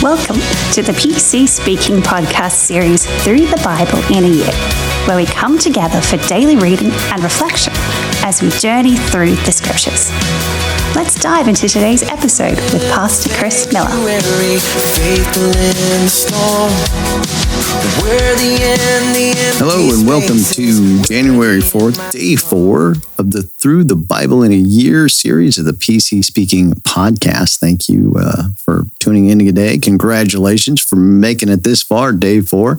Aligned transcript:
Welcome 0.00 0.36
to 0.74 0.82
the 0.82 0.92
PC 0.92 1.48
Speaking 1.48 1.96
podcast 1.96 2.52
series 2.52 3.04
Through 3.24 3.46
the 3.46 3.60
Bible 3.64 3.98
in 4.16 4.22
a 4.22 4.28
Year, 4.28 4.52
where 5.08 5.16
we 5.16 5.26
come 5.26 5.58
together 5.58 6.00
for 6.00 6.18
daily 6.28 6.54
reading 6.54 6.92
and 6.92 7.20
reflection 7.24 7.72
as 8.28 8.42
we 8.42 8.50
journey 8.50 8.94
through 8.94 9.34
the 9.46 9.50
scriptures. 9.50 10.10
Let's 10.94 11.18
dive 11.18 11.48
into 11.48 11.66
today's 11.66 12.02
episode 12.02 12.56
with 12.74 12.82
Pastor 12.92 13.30
Chris 13.30 13.72
Miller. 13.72 13.88
Hello 19.56 19.94
and 19.94 20.06
welcome 20.06 20.44
to 20.44 21.02
January 21.04 21.60
4th, 21.60 22.10
day 22.10 22.36
four 22.36 22.96
of 23.16 23.30
the 23.30 23.44
Through 23.44 23.84
the 23.84 23.96
Bible 23.96 24.42
in 24.42 24.52
a 24.52 24.56
Year 24.56 25.08
series 25.08 25.56
of 25.56 25.64
the 25.64 25.72
PC 25.72 26.22
Speaking 26.22 26.72
podcast. 26.72 27.60
Thank 27.60 27.88
you 27.88 28.14
uh, 28.18 28.50
for 28.58 28.82
tuning 28.98 29.30
in 29.30 29.38
today. 29.38 29.78
Congratulations 29.78 30.82
for 30.82 30.96
making 30.96 31.48
it 31.48 31.64
this 31.64 31.82
far, 31.82 32.12
day 32.12 32.42
four. 32.42 32.78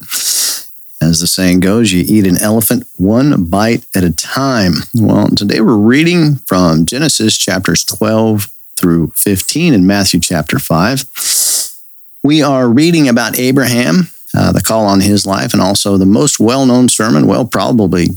As 1.01 1.21
the 1.21 1.27
saying 1.27 1.61
goes, 1.61 1.93
you 1.93 2.03
eat 2.05 2.27
an 2.27 2.37
elephant 2.37 2.85
one 2.97 3.45
bite 3.45 3.85
at 3.95 4.03
a 4.03 4.11
time. 4.11 4.73
Well, 4.93 5.29
today 5.29 5.61
we're 5.61 5.77
reading 5.77 6.35
from 6.45 6.85
Genesis 6.85 7.37
chapters 7.37 7.85
12 7.85 8.47
through 8.75 9.11
15 9.15 9.73
and 9.73 9.87
Matthew 9.87 10.19
chapter 10.19 10.59
5. 10.59 11.05
We 12.21 12.43
are 12.43 12.67
reading 12.67 13.07
about 13.07 13.39
Abraham, 13.39 14.09
uh, 14.37 14.51
the 14.51 14.61
call 14.61 14.85
on 14.85 14.99
his 14.99 15.25
life, 15.25 15.53
and 15.53 15.61
also 15.61 15.95
the 15.95 16.05
most 16.05 16.37
well 16.37 16.65
known 16.65 16.89
sermon, 16.89 17.27
well, 17.27 17.45
probably 17.45 18.07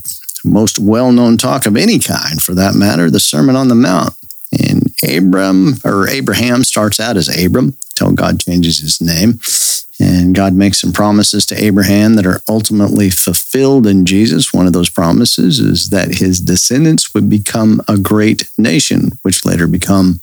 most 0.45 0.81
well 0.81 1.13
known 1.13 1.37
talk 1.37 1.67
of 1.67 1.77
any 1.77 2.01
kind 2.01 2.43
for 2.43 2.55
that 2.57 2.75
matter, 2.75 3.11
the 3.11 3.21
Sermon 3.21 3.55
on 3.55 3.69
the 3.69 3.77
Mount. 3.77 4.15
And 4.53 4.92
Abram 5.09 5.75
or 5.85 6.09
Abraham 6.09 6.65
starts 6.65 7.01
out 7.01 7.17
as 7.17 7.29
Abram 7.29 7.77
until 7.91 8.13
God 8.13 8.41
changes 8.41 8.79
his 8.79 9.01
name. 9.01 9.41
And 10.01 10.35
God 10.35 10.55
makes 10.55 10.81
some 10.81 10.93
promises 10.93 11.47
to 11.47 11.63
Abraham 11.63 12.17
that 12.17 12.27
are 12.27 12.41
ultimately 12.49 13.09
fulfilled 13.09 13.87
in 13.87 14.05
Jesus. 14.05 14.53
One 14.53 14.67
of 14.67 14.73
those 14.73 14.91
promises 14.91 15.61
is 15.61 15.91
that 15.91 16.17
his 16.17 16.41
descendants 16.41 17.15
would 17.15 17.31
become 17.31 17.81
a 17.87 17.97
great 17.97 18.51
nation, 18.59 19.13
which 19.23 19.45
later 19.45 19.69
become 19.69 20.21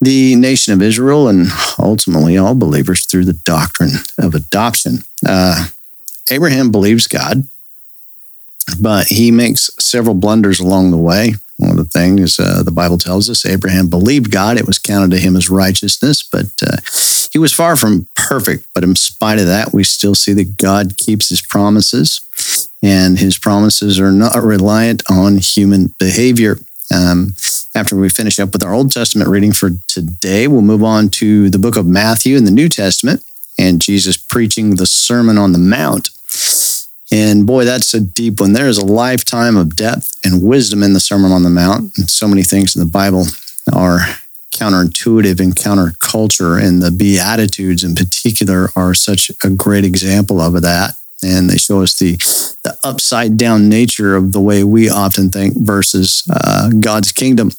the 0.00 0.36
nation 0.36 0.72
of 0.72 0.80
Israel 0.80 1.28
and 1.28 1.48
ultimately 1.78 2.38
all 2.38 2.54
believers 2.54 3.04
through 3.04 3.24
the 3.24 3.32
doctrine 3.32 3.92
of 4.18 4.34
adoption. 4.34 4.98
Uh, 5.26 5.66
Abraham 6.30 6.70
believes 6.70 7.06
God, 7.06 7.48
but 8.80 9.08
he 9.08 9.30
makes 9.30 9.70
several 9.78 10.14
blunders 10.14 10.60
along 10.60 10.92
the 10.92 10.96
way. 10.96 11.34
One 11.58 11.70
of 11.70 11.76
the 11.76 11.84
things 11.84 12.38
uh, 12.38 12.62
the 12.62 12.70
Bible 12.70 12.98
tells 12.98 13.28
us 13.28 13.44
Abraham 13.44 13.90
believed 13.90 14.30
God, 14.30 14.56
it 14.56 14.66
was 14.66 14.78
counted 14.78 15.10
to 15.10 15.18
him 15.18 15.34
as 15.36 15.50
righteousness, 15.50 16.22
but 16.22 16.46
uh, 16.62 16.76
he 17.32 17.38
was 17.38 17.52
far 17.52 17.76
from 17.76 18.08
perfect. 18.14 18.66
But 18.74 18.84
in 18.84 18.94
spite 18.94 19.40
of 19.40 19.46
that, 19.46 19.72
we 19.72 19.82
still 19.84 20.14
see 20.14 20.32
that 20.34 20.56
God 20.56 20.96
keeps 20.96 21.28
his 21.28 21.42
promises, 21.42 22.20
and 22.80 23.18
his 23.18 23.36
promises 23.38 23.98
are 23.98 24.12
not 24.12 24.42
reliant 24.42 25.02
on 25.10 25.38
human 25.38 25.94
behavior. 25.98 26.58
Um, 26.94 27.34
after 27.74 27.96
we 27.96 28.08
finish 28.08 28.38
up 28.38 28.52
with 28.52 28.62
our 28.62 28.72
Old 28.72 28.92
Testament 28.92 29.28
reading 29.28 29.52
for 29.52 29.70
today, 29.88 30.46
we'll 30.46 30.62
move 30.62 30.84
on 30.84 31.10
to 31.10 31.50
the 31.50 31.58
book 31.58 31.76
of 31.76 31.86
Matthew 31.86 32.36
in 32.36 32.44
the 32.44 32.50
New 32.50 32.68
Testament 32.68 33.24
and 33.58 33.80
Jesus 33.80 34.16
preaching 34.16 34.76
the 34.76 34.86
Sermon 34.86 35.36
on 35.36 35.52
the 35.52 35.58
Mount. 35.58 36.10
And 37.10 37.46
boy, 37.46 37.64
that's 37.64 37.94
a 37.94 38.00
deep 38.00 38.40
one. 38.40 38.52
There 38.52 38.68
is 38.68 38.78
a 38.78 38.84
lifetime 38.84 39.56
of 39.56 39.76
depth 39.76 40.12
and 40.24 40.42
wisdom 40.42 40.82
in 40.82 40.92
the 40.92 41.00
Sermon 41.00 41.32
on 41.32 41.42
the 41.42 41.50
Mount. 41.50 41.96
And 41.96 42.10
so 42.10 42.28
many 42.28 42.42
things 42.42 42.76
in 42.76 42.80
the 42.80 42.90
Bible 42.90 43.24
are 43.72 44.00
counterintuitive 44.52 45.40
and 45.40 45.54
counterculture. 45.54 46.62
And 46.62 46.82
the 46.82 46.90
Beatitudes 46.90 47.82
in 47.82 47.94
particular 47.94 48.68
are 48.76 48.94
such 48.94 49.30
a 49.42 49.50
great 49.50 49.84
example 49.84 50.40
of 50.40 50.60
that. 50.60 50.94
And 51.22 51.50
they 51.50 51.56
show 51.56 51.82
us 51.82 51.98
the, 51.98 52.16
the 52.62 52.78
upside 52.84 53.36
down 53.36 53.68
nature 53.68 54.14
of 54.14 54.32
the 54.32 54.40
way 54.40 54.62
we 54.62 54.88
often 54.88 55.30
think 55.30 55.54
versus 55.56 56.22
uh, 56.30 56.70
God's 56.78 57.10
kingdom. 57.10 57.50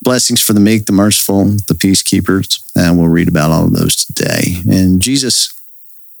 Blessings 0.00 0.42
for 0.42 0.52
the 0.52 0.60
meek, 0.60 0.86
the 0.86 0.92
merciful, 0.92 1.44
the 1.44 1.74
peacekeepers. 1.74 2.60
And 2.74 2.98
we'll 2.98 3.08
read 3.08 3.28
about 3.28 3.50
all 3.50 3.66
of 3.66 3.72
those 3.72 4.04
today. 4.04 4.56
And 4.68 5.00
Jesus 5.00 5.52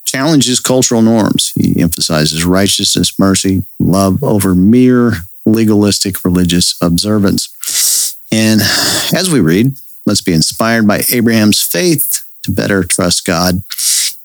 challenges 0.04 0.60
cultural 0.60 1.02
norms. 1.02 1.52
He 1.54 1.80
emphasizes 1.80 2.44
righteousness, 2.44 3.18
mercy, 3.18 3.64
love 3.78 4.22
over 4.22 4.54
mere 4.54 5.12
legalistic 5.44 6.24
religious 6.24 6.74
observance. 6.80 8.16
And 8.30 8.60
as 9.14 9.30
we 9.30 9.40
read, 9.40 9.78
let's 10.06 10.22
be 10.22 10.32
inspired 10.32 10.86
by 10.86 11.02
Abraham's 11.10 11.60
faith 11.60 12.24
to 12.42 12.50
better 12.50 12.84
trust 12.84 13.24
God, 13.24 13.62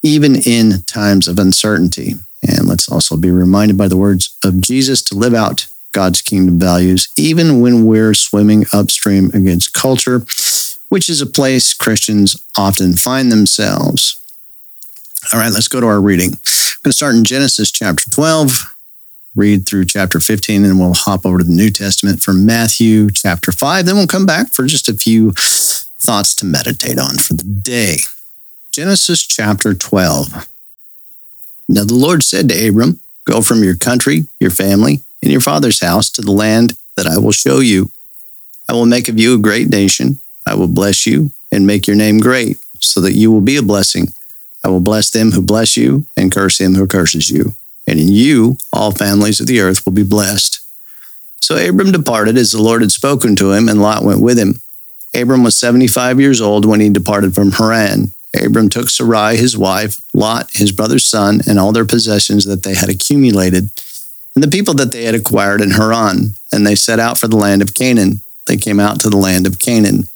even 0.03 0.35
in 0.35 0.83
times 0.83 1.27
of 1.27 1.39
uncertainty. 1.39 2.15
And 2.47 2.67
let's 2.67 2.89
also 2.89 3.17
be 3.17 3.31
reminded 3.31 3.77
by 3.77 3.87
the 3.87 3.97
words 3.97 4.37
of 4.43 4.61
Jesus 4.61 5.01
to 5.03 5.15
live 5.15 5.33
out 5.33 5.67
God's 5.91 6.21
kingdom 6.21 6.59
values, 6.59 7.09
even 7.17 7.59
when 7.59 7.85
we're 7.85 8.13
swimming 8.13 8.65
upstream 8.71 9.31
against 9.33 9.73
culture, 9.73 10.25
which 10.89 11.09
is 11.09 11.21
a 11.21 11.25
place 11.25 11.73
Christians 11.73 12.41
often 12.57 12.93
find 12.93 13.31
themselves. 13.31 14.16
All 15.33 15.39
right, 15.39 15.51
let's 15.51 15.67
go 15.67 15.81
to 15.81 15.87
our 15.87 15.99
reading. 15.99 16.29
I'm 16.31 16.83
going 16.83 16.91
to 16.91 16.93
start 16.93 17.15
in 17.15 17.25
Genesis 17.25 17.69
chapter 17.69 18.09
12, 18.09 18.63
read 19.35 19.65
through 19.67 19.83
chapter 19.83 20.21
15, 20.21 20.63
and 20.63 20.79
we'll 20.79 20.93
hop 20.93 21.25
over 21.25 21.39
to 21.39 21.43
the 21.43 21.51
New 21.51 21.69
Testament 21.69 22.21
from 22.21 22.45
Matthew 22.45 23.09
chapter 23.11 23.51
5. 23.51 23.85
Then 23.85 23.95
we'll 23.95 24.07
come 24.07 24.25
back 24.25 24.53
for 24.53 24.65
just 24.65 24.87
a 24.87 24.93
few 24.93 25.33
thoughts 25.35 26.33
to 26.35 26.45
meditate 26.45 26.97
on 26.97 27.17
for 27.17 27.33
the 27.33 27.43
day. 27.43 27.97
Genesis 28.71 29.27
chapter 29.27 29.73
12. 29.73 30.47
Now 31.67 31.83
the 31.83 31.93
Lord 31.93 32.23
said 32.23 32.47
to 32.47 32.67
Abram, 32.67 33.01
Go 33.25 33.41
from 33.41 33.65
your 33.65 33.75
country, 33.75 34.27
your 34.39 34.51
family, 34.51 34.99
and 35.21 35.29
your 35.29 35.41
father's 35.41 35.81
house 35.81 36.09
to 36.11 36.21
the 36.21 36.31
land 36.31 36.77
that 36.95 37.05
I 37.05 37.17
will 37.17 37.33
show 37.33 37.59
you. 37.59 37.91
I 38.69 38.73
will 38.73 38.85
make 38.85 39.09
of 39.09 39.19
you 39.19 39.35
a 39.35 39.39
great 39.39 39.67
nation. 39.67 40.21
I 40.45 40.55
will 40.55 40.69
bless 40.69 41.05
you 41.05 41.31
and 41.51 41.67
make 41.67 41.85
your 41.85 41.97
name 41.97 42.19
great, 42.19 42.59
so 42.79 43.01
that 43.01 43.11
you 43.11 43.29
will 43.29 43.41
be 43.41 43.57
a 43.57 43.61
blessing. 43.61 44.13
I 44.67 44.69
will 44.69 44.81
bless 44.81 45.11
them 45.11 45.31
who 45.31 45.41
bless 45.41 45.77
you 45.77 46.07
and 46.17 46.29
curse 46.29 46.59
him 46.59 46.75
who 46.75 46.87
curses 46.87 47.29
you. 47.29 47.53
And 47.87 48.01
in 48.01 48.09
you, 48.09 48.57
all 48.73 48.91
families 48.91 49.39
of 49.39 49.47
the 49.47 49.61
earth 49.61 49.85
will 49.85 49.93
be 49.93 50.03
blessed. 50.03 50.59
So 51.39 51.55
Abram 51.55 51.93
departed 51.93 52.37
as 52.37 52.51
the 52.51 52.61
Lord 52.61 52.81
had 52.81 52.91
spoken 52.91 53.37
to 53.37 53.53
him, 53.53 53.69
and 53.69 53.81
Lot 53.81 54.03
went 54.03 54.19
with 54.19 54.37
him. 54.37 54.59
Abram 55.15 55.41
was 55.41 55.55
75 55.55 56.19
years 56.19 56.41
old 56.41 56.65
when 56.65 56.81
he 56.81 56.89
departed 56.89 57.33
from 57.33 57.53
Haran. 57.53 58.11
Abram 58.37 58.67
took 58.67 58.89
Sarai, 58.89 59.37
his 59.37 59.57
wife, 59.57 60.01
Lot, 60.13 60.51
his 60.53 60.73
brother's 60.73 61.05
son, 61.05 61.39
and 61.47 61.57
all 61.57 61.71
their 61.71 61.85
possessions 61.85 62.43
that 62.43 62.63
they 62.63 62.75
had 62.75 62.89
accumulated, 62.89 63.69
and 64.35 64.43
the 64.43 64.49
people 64.49 64.73
that 64.73 64.91
they 64.91 65.05
had 65.05 65.15
acquired 65.15 65.61
in 65.61 65.71
Haran, 65.71 66.35
and 66.51 66.67
they 66.67 66.75
set 66.75 66.99
out 66.99 67.17
for 67.17 67.29
the 67.29 67.37
land 67.37 67.61
of 67.61 67.73
Canaan. 67.73 68.19
They 68.47 68.57
came 68.57 68.81
out 68.81 68.99
to 68.99 69.09
the 69.09 69.15
land 69.15 69.47
of 69.47 69.59
Canaan. 69.59 70.09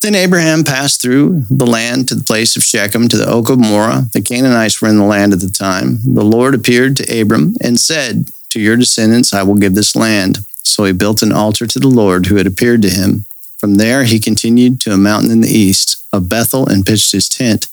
Then 0.00 0.14
Abraham 0.14 0.62
passed 0.62 1.02
through 1.02 1.42
the 1.50 1.66
land 1.66 2.08
to 2.08 2.14
the 2.14 2.22
place 2.22 2.56
of 2.56 2.62
Shechem, 2.62 3.08
to 3.08 3.16
the 3.16 3.28
oak 3.28 3.50
of 3.50 3.58
Moreh. 3.58 4.08
The 4.12 4.22
Canaanites 4.22 4.80
were 4.80 4.88
in 4.88 4.96
the 4.96 5.04
land 5.04 5.32
at 5.32 5.40
the 5.40 5.50
time. 5.50 5.98
The 6.04 6.24
Lord 6.24 6.54
appeared 6.54 6.96
to 6.96 7.20
Abram 7.20 7.54
and 7.60 7.80
said, 7.80 8.30
To 8.50 8.60
your 8.60 8.76
descendants 8.76 9.34
I 9.34 9.42
will 9.42 9.56
give 9.56 9.74
this 9.74 9.96
land. 9.96 10.38
So 10.62 10.84
he 10.84 10.92
built 10.92 11.22
an 11.22 11.32
altar 11.32 11.66
to 11.66 11.78
the 11.80 11.88
Lord 11.88 12.26
who 12.26 12.36
had 12.36 12.46
appeared 12.46 12.82
to 12.82 12.90
him. 12.90 13.24
From 13.58 13.74
there 13.74 14.04
he 14.04 14.20
continued 14.20 14.80
to 14.82 14.92
a 14.92 14.96
mountain 14.96 15.32
in 15.32 15.40
the 15.40 15.50
east 15.50 16.06
of 16.12 16.28
Bethel 16.28 16.68
and 16.68 16.86
pitched 16.86 17.10
his 17.10 17.28
tent, 17.28 17.68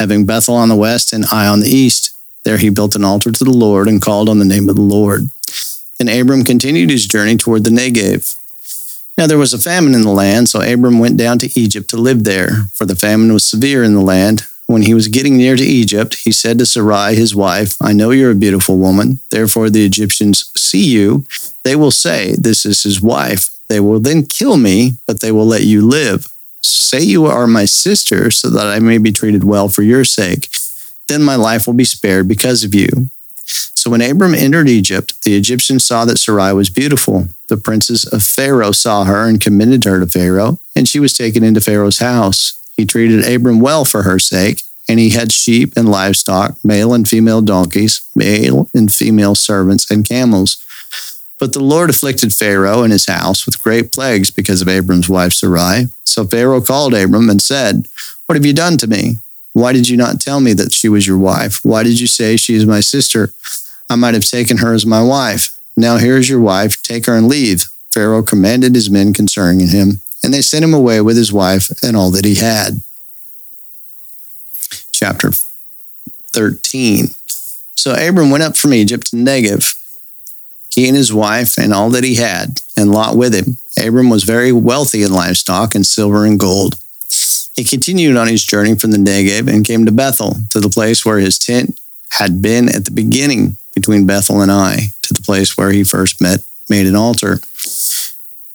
having 0.00 0.24
Bethel 0.24 0.54
on 0.54 0.70
the 0.70 0.76
west 0.76 1.12
and 1.12 1.26
Ai 1.30 1.46
on 1.46 1.60
the 1.60 1.68
east. 1.68 2.16
There 2.44 2.56
he 2.56 2.70
built 2.70 2.94
an 2.94 3.04
altar 3.04 3.30
to 3.32 3.44
the 3.44 3.50
Lord 3.50 3.86
and 3.86 4.00
called 4.00 4.30
on 4.30 4.38
the 4.38 4.46
name 4.46 4.70
of 4.70 4.76
the 4.76 4.82
Lord. 4.82 5.28
Then 5.98 6.08
Abram 6.08 6.44
continued 6.44 6.88
his 6.88 7.06
journey 7.06 7.36
toward 7.36 7.64
the 7.64 7.70
Negev. 7.70 8.34
Now 9.18 9.26
there 9.26 9.38
was 9.38 9.54
a 9.54 9.58
famine 9.58 9.94
in 9.94 10.02
the 10.02 10.10
land, 10.10 10.48
so 10.48 10.60
Abram 10.60 10.98
went 10.98 11.16
down 11.16 11.38
to 11.38 11.58
Egypt 11.58 11.88
to 11.90 11.96
live 11.96 12.24
there, 12.24 12.66
for 12.74 12.84
the 12.84 12.96
famine 12.96 13.32
was 13.32 13.46
severe 13.46 13.82
in 13.82 13.94
the 13.94 14.02
land. 14.02 14.42
When 14.66 14.82
he 14.82 14.94
was 14.94 15.08
getting 15.08 15.36
near 15.36 15.56
to 15.56 15.64
Egypt, 15.64 16.16
he 16.16 16.32
said 16.32 16.58
to 16.58 16.66
Sarai, 16.66 17.14
his 17.14 17.34
wife, 17.34 17.76
I 17.80 17.92
know 17.92 18.10
you're 18.10 18.32
a 18.32 18.34
beautiful 18.34 18.78
woman. 18.78 19.20
Therefore, 19.30 19.70
the 19.70 19.86
Egyptians 19.86 20.50
see 20.56 20.84
you. 20.84 21.24
They 21.64 21.76
will 21.76 21.92
say, 21.92 22.34
This 22.36 22.66
is 22.66 22.82
his 22.82 23.00
wife. 23.00 23.48
They 23.68 23.80
will 23.80 24.00
then 24.00 24.26
kill 24.26 24.56
me, 24.56 24.94
but 25.06 25.20
they 25.20 25.32
will 25.32 25.46
let 25.46 25.62
you 25.62 25.86
live. 25.86 26.28
Say 26.62 27.00
you 27.00 27.26
are 27.26 27.46
my 27.46 27.64
sister, 27.64 28.30
so 28.30 28.50
that 28.50 28.66
I 28.66 28.80
may 28.80 28.98
be 28.98 29.12
treated 29.12 29.44
well 29.44 29.68
for 29.68 29.82
your 29.82 30.04
sake. 30.04 30.50
Then 31.08 31.22
my 31.22 31.36
life 31.36 31.66
will 31.66 31.74
be 31.74 31.84
spared 31.84 32.26
because 32.28 32.64
of 32.64 32.74
you. 32.74 32.88
So 33.46 33.90
when 33.90 34.02
Abram 34.02 34.34
entered 34.34 34.68
Egypt, 34.68 35.22
the 35.22 35.36
Egyptians 35.36 35.84
saw 35.84 36.04
that 36.04 36.18
Sarai 36.18 36.52
was 36.52 36.70
beautiful. 36.70 37.28
The 37.48 37.56
princes 37.56 38.04
of 38.04 38.22
Pharaoh 38.22 38.72
saw 38.72 39.04
her 39.04 39.28
and 39.28 39.40
committed 39.40 39.84
her 39.84 40.00
to 40.00 40.06
Pharaoh, 40.06 40.58
and 40.74 40.88
she 40.88 40.98
was 40.98 41.16
taken 41.16 41.44
into 41.44 41.60
Pharaoh's 41.60 41.98
house. 41.98 42.60
He 42.76 42.84
treated 42.84 43.24
Abram 43.24 43.60
well 43.60 43.84
for 43.84 44.02
her 44.02 44.18
sake, 44.18 44.62
and 44.88 44.98
he 44.98 45.10
had 45.10 45.32
sheep 45.32 45.74
and 45.76 45.88
livestock, 45.88 46.56
male 46.64 46.94
and 46.94 47.08
female 47.08 47.40
donkeys, 47.42 48.02
male 48.16 48.68
and 48.74 48.92
female 48.92 49.34
servants, 49.34 49.90
and 49.90 50.08
camels. 50.08 50.62
But 51.38 51.52
the 51.52 51.62
Lord 51.62 51.90
afflicted 51.90 52.32
Pharaoh 52.32 52.82
and 52.82 52.92
his 52.92 53.06
house 53.06 53.46
with 53.46 53.60
great 53.60 53.92
plagues 53.92 54.30
because 54.30 54.62
of 54.62 54.68
Abram's 54.68 55.08
wife 55.08 55.32
Sarai. 55.32 55.86
So 56.04 56.24
Pharaoh 56.24 56.60
called 56.60 56.94
Abram 56.94 57.28
and 57.28 57.42
said, 57.42 57.86
What 58.26 58.36
have 58.36 58.46
you 58.46 58.54
done 58.54 58.78
to 58.78 58.86
me? 58.86 59.16
Why 59.56 59.72
did 59.72 59.88
you 59.88 59.96
not 59.96 60.20
tell 60.20 60.38
me 60.40 60.52
that 60.52 60.74
she 60.74 60.86
was 60.90 61.06
your 61.06 61.16
wife? 61.16 61.60
Why 61.62 61.82
did 61.82 61.98
you 61.98 62.06
say 62.06 62.36
she 62.36 62.52
is 62.52 62.66
my 62.66 62.80
sister? 62.80 63.32
I 63.88 63.96
might 63.96 64.12
have 64.12 64.28
taken 64.28 64.58
her 64.58 64.74
as 64.74 64.84
my 64.84 65.02
wife. 65.02 65.58
Now 65.78 65.96
here 65.96 66.18
is 66.18 66.28
your 66.28 66.42
wife. 66.42 66.82
Take 66.82 67.06
her 67.06 67.14
and 67.14 67.26
leave. 67.26 67.70
Pharaoh 67.90 68.22
commanded 68.22 68.74
his 68.74 68.90
men 68.90 69.14
concerning 69.14 69.68
him, 69.68 70.02
and 70.22 70.34
they 70.34 70.42
sent 70.42 70.62
him 70.62 70.74
away 70.74 71.00
with 71.00 71.16
his 71.16 71.32
wife 71.32 71.70
and 71.82 71.96
all 71.96 72.10
that 72.10 72.26
he 72.26 72.34
had. 72.34 72.82
Chapter 74.92 75.30
13. 76.34 77.06
So 77.76 77.94
Abram 77.94 78.28
went 78.28 78.42
up 78.42 78.58
from 78.58 78.74
Egypt 78.74 79.06
to 79.06 79.16
Negev, 79.16 79.74
he 80.68 80.86
and 80.86 80.96
his 80.98 81.14
wife 81.14 81.56
and 81.56 81.72
all 81.72 81.88
that 81.88 82.04
he 82.04 82.16
had, 82.16 82.60
and 82.76 82.92
Lot 82.92 83.16
with 83.16 83.34
him. 83.34 83.56
Abram 83.82 84.10
was 84.10 84.24
very 84.24 84.52
wealthy 84.52 85.02
in 85.02 85.14
livestock 85.14 85.74
and 85.74 85.86
silver 85.86 86.26
and 86.26 86.38
gold. 86.38 86.76
He 87.56 87.64
continued 87.64 88.16
on 88.16 88.28
his 88.28 88.44
journey 88.44 88.76
from 88.76 88.90
the 88.90 88.98
Negev 88.98 89.48
and 89.48 89.66
came 89.66 89.86
to 89.86 89.92
Bethel, 89.92 90.36
to 90.50 90.60
the 90.60 90.68
place 90.68 91.04
where 91.04 91.18
his 91.18 91.38
tent 91.38 91.80
had 92.10 92.42
been 92.42 92.68
at 92.68 92.84
the 92.84 92.90
beginning 92.90 93.56
between 93.74 94.06
Bethel 94.06 94.42
and 94.42 94.50
Ai, 94.50 94.92
to 95.02 95.14
the 95.14 95.22
place 95.22 95.56
where 95.56 95.70
he 95.70 95.82
first 95.82 96.20
met, 96.20 96.40
made 96.68 96.86
an 96.86 96.94
altar. 96.94 97.40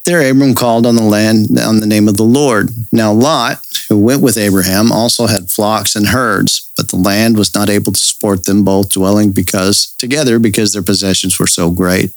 There 0.05 0.29
Abram 0.29 0.55
called 0.55 0.85
on 0.85 0.95
the 0.95 1.03
land 1.03 1.59
on 1.59 1.79
the 1.79 1.85
name 1.85 2.07
of 2.07 2.17
the 2.17 2.23
Lord. 2.23 2.69
Now 2.91 3.11
Lot, 3.11 3.63
who 3.89 3.99
went 3.99 4.21
with 4.21 4.37
Abraham, 4.37 4.91
also 4.91 5.27
had 5.27 5.51
flocks 5.51 5.95
and 5.95 6.07
herds, 6.07 6.71
but 6.75 6.89
the 6.89 6.95
land 6.95 7.37
was 7.37 7.53
not 7.53 7.69
able 7.69 7.91
to 7.91 7.99
support 7.99 8.45
them 8.45 8.63
both 8.63 8.89
dwelling 8.89 9.31
because 9.31 9.95
together 9.99 10.39
because 10.39 10.73
their 10.73 10.81
possessions 10.81 11.39
were 11.39 11.47
so 11.47 11.69
great. 11.69 12.11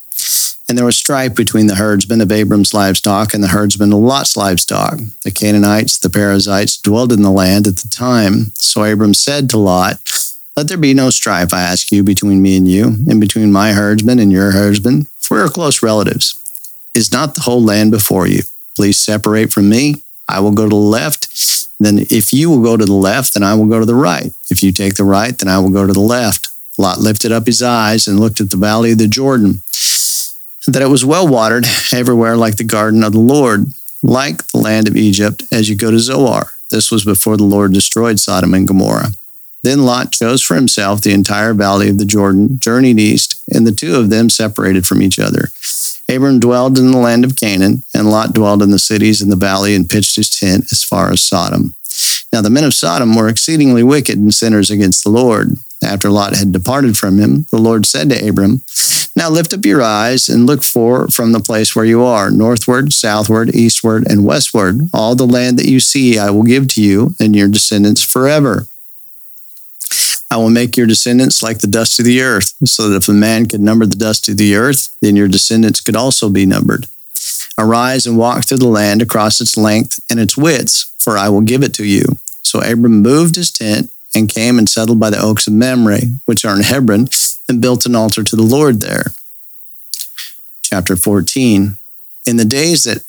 And 0.69 0.79
there 0.79 0.87
was 0.87 0.97
strife 0.97 1.35
between 1.35 1.67
the 1.67 1.75
herdsmen 1.75 2.23
of 2.23 2.33
Abram's 2.33 2.73
livestock 2.73 3.35
and 3.35 3.43
the 3.43 3.49
herdsmen 3.49 3.93
of 3.93 3.99
Lot's 3.99 4.37
livestock. 4.37 4.99
The 5.23 5.31
Canaanites, 5.31 5.99
the 5.99 6.09
Perizzites 6.09 6.81
dwelled 6.81 7.13
in 7.13 7.23
the 7.23 7.31
land 7.31 7.67
at 7.67 7.77
the 7.77 7.89
time. 7.89 8.53
So 8.55 8.83
Abram 8.83 9.13
said 9.13 9.51
to 9.51 9.59
Lot, 9.59 10.01
Let 10.57 10.69
there 10.69 10.79
be 10.79 10.95
no 10.95 11.11
strife, 11.11 11.53
I 11.53 11.61
ask 11.61 11.93
you, 11.93 12.03
between 12.03 12.41
me 12.41 12.57
and 12.57 12.67
you, 12.67 12.87
and 13.09 13.21
between 13.21 13.53
my 13.53 13.73
herdsmen 13.73 14.19
and 14.19 14.33
your 14.33 14.53
herdsmen, 14.53 15.07
for 15.21 15.37
we 15.37 15.43
are 15.43 15.49
close 15.49 15.83
relatives. 15.83 16.41
Is 16.95 17.13
not 17.13 17.35
the 17.35 17.43
whole 17.43 17.63
land 17.63 17.91
before 17.91 18.27
you? 18.27 18.43
Please 18.75 18.99
separate 18.99 19.53
from 19.53 19.69
me. 19.69 20.05
I 20.29 20.41
will 20.41 20.53
go 20.53 20.65
to 20.65 20.69
the 20.71 20.75
left. 20.77 21.29
Then 21.79 21.99
if 21.99 22.33
you 22.33 22.49
will 22.49 22.63
go 22.63 22.79
to 22.79 22.85
the 22.85 22.93
left, 22.95 23.35
then 23.35 23.43
I 23.43 23.55
will 23.55 23.67
go 23.67 23.81
to 23.81 23.87
the 23.87 23.95
right. 23.95 24.33
If 24.49 24.63
you 24.63 24.73
take 24.73 24.95
the 24.95 25.05
right, 25.05 25.37
then 25.37 25.49
I 25.49 25.59
will 25.59 25.71
go 25.71 25.87
to 25.87 25.93
the 25.93 26.01
left. 26.01 26.49
Lot 26.79 27.01
lifted 27.01 27.33
up 27.33 27.47
his 27.47 27.63
eyes 27.63 28.09
and 28.09 28.19
looked 28.19 28.41
at 28.41 28.51
the 28.51 28.57
valley 28.57 28.93
of 28.93 28.99
the 28.99 29.09
Jordan 29.09 29.63
that 30.67 30.83
it 30.83 30.89
was 30.89 31.05
well 31.05 31.27
watered 31.27 31.67
everywhere 31.93 32.37
like 32.37 32.57
the 32.57 32.65
garden 32.65 33.03
of 33.03 33.13
the 33.13 33.21
Lord, 33.21 33.67
like 34.03 34.47
the 34.49 34.59
land 34.59 34.89
of 34.89 34.97
Egypt 34.97 35.43
as 35.53 35.69
you 35.69 35.77
go 35.77 35.91
to 35.91 35.99
Zoar. 35.99 36.53
This 36.71 36.91
was 36.91 37.05
before 37.05 37.37
the 37.37 37.45
Lord 37.45 37.73
destroyed 37.73 38.19
Sodom 38.19 38.55
and 38.55 38.67
Gomorrah. 38.67 39.11
Then 39.63 39.85
Lot 39.85 40.13
chose 40.13 40.43
for 40.43 40.57
himself 40.57 41.01
the 41.01 41.15
entire 41.15 41.55
valley 41.55 41.89
of 41.89 41.97
the 41.97 42.05
Jordan, 42.05 42.59
journeyed 42.59 42.99
east, 42.99 43.41
and 43.51 43.67
the 43.67 43.73
two 43.73 43.97
of 43.97 44.11
them 44.11 44.29
separated 44.29 44.87
from 44.87 45.01
each 45.01 45.19
other. 45.19 45.49
Abram 46.07 46.39
dwelled 46.39 46.79
in 46.79 46.91
the 46.91 46.99
land 46.99 47.25
of 47.25 47.37
Canaan, 47.37 47.83
and 47.95 48.11
Lot 48.11 48.35
dwelled 48.35 48.63
in 48.63 48.73
the 48.73 48.79
cities 48.79 49.23
in 49.23 49.31
the 49.31 49.37
valley 49.37 49.75
and 49.75 49.89
pitched 49.89 50.17
his 50.17 50.39
tent 50.39 50.71
as 50.71 50.83
far 50.85 51.11
as 51.11 51.23
Sodom. 51.23 51.75
Now 52.31 52.43
the 52.43 52.51
men 52.51 52.65
of 52.65 52.75
Sodom 52.75 53.15
were 53.15 53.29
exceedingly 53.29 53.83
wicked 53.83 54.19
and 54.19 54.35
sinners 54.35 54.71
against 54.71 55.03
the 55.03 55.11
Lord. 55.11 55.55
After 55.85 56.11
Lot 56.11 56.37
had 56.37 56.53
departed 56.53 56.97
from 56.97 57.19
him, 57.19 57.47
the 57.51 57.59
Lord 57.59 57.87
said 57.87 58.11
to 58.11 58.29
Abram, 58.29 58.63
Now 59.15 59.31
lift 59.31 59.53
up 59.53 59.65
your 59.65 59.83
eyes 59.83 60.29
and 60.29 60.47
look 60.47 60.65
for 60.65 61.09
from 61.09 61.33
the 61.33 61.41
place 61.41 61.77
where 61.77 61.85
you 61.85 62.03
are, 62.03 62.31
northward, 62.31 62.93
southward, 62.93 63.55
eastward, 63.55 64.07
and 64.09 64.25
westward. 64.25 64.81
All 64.93 65.15
the 65.15 65.27
land 65.27 65.59
that 65.59 65.69
you 65.69 65.81
see 65.81 66.19
I 66.19 66.31
will 66.31 66.43
give 66.43 66.69
to 66.69 66.83
you 66.83 67.15
and 67.21 67.37
your 67.37 67.49
descendants 67.49 68.03
forever. 68.03 68.67
I 70.31 70.37
will 70.37 70.51
make 70.51 70.77
your 70.77 70.87
descendants 70.87 71.43
like 71.43 71.59
the 71.59 71.69
dust 71.69 72.01
of 72.01 72.07
the 72.07 72.21
earth, 72.21 72.55
so 72.65 72.89
that 72.89 72.97
if 72.97 73.09
a 73.09 73.13
man 73.13 73.47
could 73.47 73.61
number 73.61 73.87
the 73.87 73.95
dust 73.95 74.29
of 74.29 74.37
the 74.37 74.57
earth, 74.57 74.89
then 75.01 75.15
your 75.15 75.29
descendants 75.29 75.81
could 75.81 75.95
also 75.95 76.29
be 76.29 76.45
numbered. 76.45 76.89
Arise 77.57 78.05
and 78.05 78.19
walk 78.19 78.45
through 78.45 78.59
the 78.59 78.67
land 78.67 79.01
across 79.01 79.41
its 79.41 79.57
length 79.57 80.01
and 80.11 80.19
its 80.19 80.37
width, 80.37 80.93
for 80.99 81.17
I 81.17 81.29
will 81.29 81.43
give 81.43 81.63
it 81.63 81.73
to 81.75 81.85
you. 81.85 82.05
So 82.43 82.59
Abram 82.61 83.01
moved 83.01 83.37
his 83.37 83.53
tent 83.53 83.91
and 84.15 84.29
came 84.29 84.59
and 84.59 84.69
settled 84.69 85.01
by 85.01 85.11
the 85.11 85.21
oaks 85.21 85.47
of 85.47 85.53
Mamre, 85.53 85.99
which 86.27 86.45
are 86.45 86.55
in 86.55 86.63
Hebron, 86.63 87.09
and 87.49 87.61
built 87.61 87.87
an 87.87 87.97
altar 87.97 88.23
to 88.23 88.37
the 88.37 88.43
Lord 88.43 88.81
there. 88.81 89.07
Chapter 90.63 90.97
14. 90.97 91.77
In 92.27 92.37
the 92.37 92.45
days 92.45 92.85
that 92.85 93.05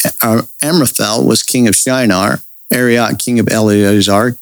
Amraphel 0.61 1.25
was 1.25 1.43
king 1.43 1.67
of 1.67 1.75
Shinar, 1.75 2.41
Arioch 2.71 3.17
king 3.19 3.39
of 3.39 3.47
Eleazar, 3.49 4.37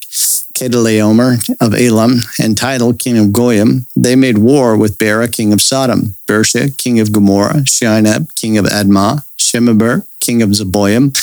Kedorlaomer 0.55 1.47
of 1.59 1.73
Elam, 1.73 2.21
and 2.41 2.57
Tidal 2.57 2.93
king 2.93 3.17
of 3.17 3.33
Goyim, 3.33 3.85
they 3.95 4.15
made 4.15 4.37
war 4.37 4.77
with 4.77 4.97
Bera 4.97 5.27
king 5.27 5.53
of 5.53 5.61
Sodom, 5.61 6.15
Birsha 6.27 6.75
king 6.77 6.99
of 6.99 7.11
Gomorrah, 7.11 7.63
Shinab 7.65 8.33
king 8.35 8.57
of 8.57 8.65
Admah, 8.65 9.25
Shemeber 9.37 10.07
king 10.19 10.41
of 10.41 10.49
Zeboim, 10.49 11.13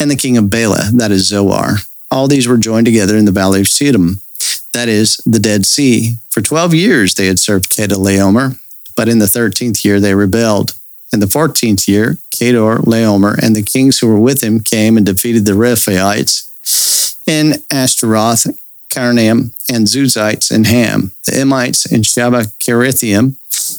and 0.00 0.10
the 0.10 0.16
king 0.16 0.36
of 0.36 0.50
Bela, 0.50 0.90
that 0.92 1.10
is 1.10 1.26
Zoar. 1.26 1.76
All 2.10 2.28
these 2.28 2.46
were 2.46 2.58
joined 2.58 2.86
together 2.86 3.16
in 3.16 3.24
the 3.24 3.32
valley 3.32 3.60
of 3.60 3.66
Siddim 3.66 4.21
that 4.72 4.88
is 4.88 5.16
the 5.26 5.38
Dead 5.38 5.66
Sea. 5.66 6.16
For 6.30 6.40
12 6.40 6.74
years 6.74 7.14
they 7.14 7.26
had 7.26 7.38
served 7.38 7.70
Kedorlaomer, 7.70 8.58
but 8.96 9.08
in 9.08 9.18
the 9.18 9.26
13th 9.26 9.84
year 9.84 10.00
they 10.00 10.14
rebelled. 10.14 10.74
In 11.12 11.20
the 11.20 11.26
14th 11.26 11.86
year, 11.86 12.18
Kedorlaomer 12.34 13.38
and 13.42 13.54
the 13.54 13.62
kings 13.62 13.98
who 13.98 14.08
were 14.08 14.18
with 14.18 14.42
him 14.42 14.60
came 14.60 14.96
and 14.96 15.04
defeated 15.04 15.44
the 15.44 15.52
Rephaites 15.52 16.48
in 17.26 17.62
Ashtaroth, 17.70 18.46
Karnaim, 18.92 19.54
and 19.70 19.86
Zuzites 19.86 20.50
in 20.50 20.64
Ham, 20.64 21.12
the 21.26 21.32
Emites 21.32 21.90
in 21.90 22.02
Shaveh 22.02 22.46
Kiriathaim, 22.58 23.36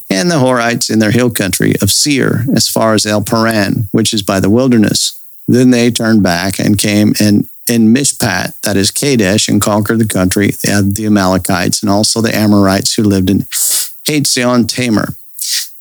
and 0.10 0.30
the 0.30 0.36
Horites 0.36 0.92
in 0.92 1.00
their 1.00 1.12
hill 1.12 1.32
country 1.32 1.74
of 1.82 1.92
Seir, 1.92 2.46
as 2.56 2.70
far 2.70 2.94
as 2.94 3.06
El 3.06 3.24
Paran, 3.24 3.90
which 3.92 4.14
is 4.14 4.22
by 4.22 4.40
the 4.40 4.50
wilderness. 4.50 5.20
Then 5.48 5.72
they 5.72 5.92
turned 5.92 6.24
back 6.24 6.60
and 6.60 6.80
came 6.80 7.14
and 7.20 7.48
En 7.70 7.94
Mishpat, 7.94 8.60
that 8.62 8.76
is 8.76 8.92
Kadesh, 8.92 9.48
and 9.48 9.62
conquered 9.62 10.00
the 10.00 10.06
country. 10.06 10.50
of 10.68 10.96
the 10.96 11.06
Amalekites 11.06 11.82
and 11.82 11.90
also 11.90 12.22
the 12.22 12.36
Amorites 12.36 12.96
who 12.96 13.04
lived 13.04 13.30
in 13.30 13.40
Hazezon 14.06 14.68
Tamar. 14.68 15.16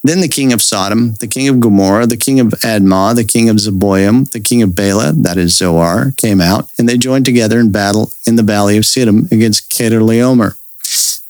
Then 0.04 0.20
the 0.20 0.28
king 0.28 0.52
of 0.52 0.62
Sodom, 0.62 1.14
the 1.20 1.28
king 1.28 1.48
of 1.48 1.60
Gomorrah, 1.60 2.06
the 2.06 2.16
king 2.16 2.40
of 2.40 2.48
Admah, 2.48 3.14
the 3.14 3.24
king 3.24 3.48
of 3.48 3.56
Zeboim, 3.56 4.28
the 4.32 4.40
king 4.40 4.60
of 4.60 4.74
Bela, 4.74 5.12
that 5.12 5.36
is 5.36 5.56
Zoar, 5.56 6.12
came 6.16 6.40
out, 6.40 6.68
and 6.76 6.88
they 6.88 6.98
joined 6.98 7.24
together 7.24 7.60
in 7.60 7.70
battle 7.70 8.12
in 8.26 8.34
the 8.34 8.42
valley 8.42 8.76
of 8.76 8.82
Siddim 8.82 9.30
against 9.30 9.70
Kedorlaomer. 9.70 10.56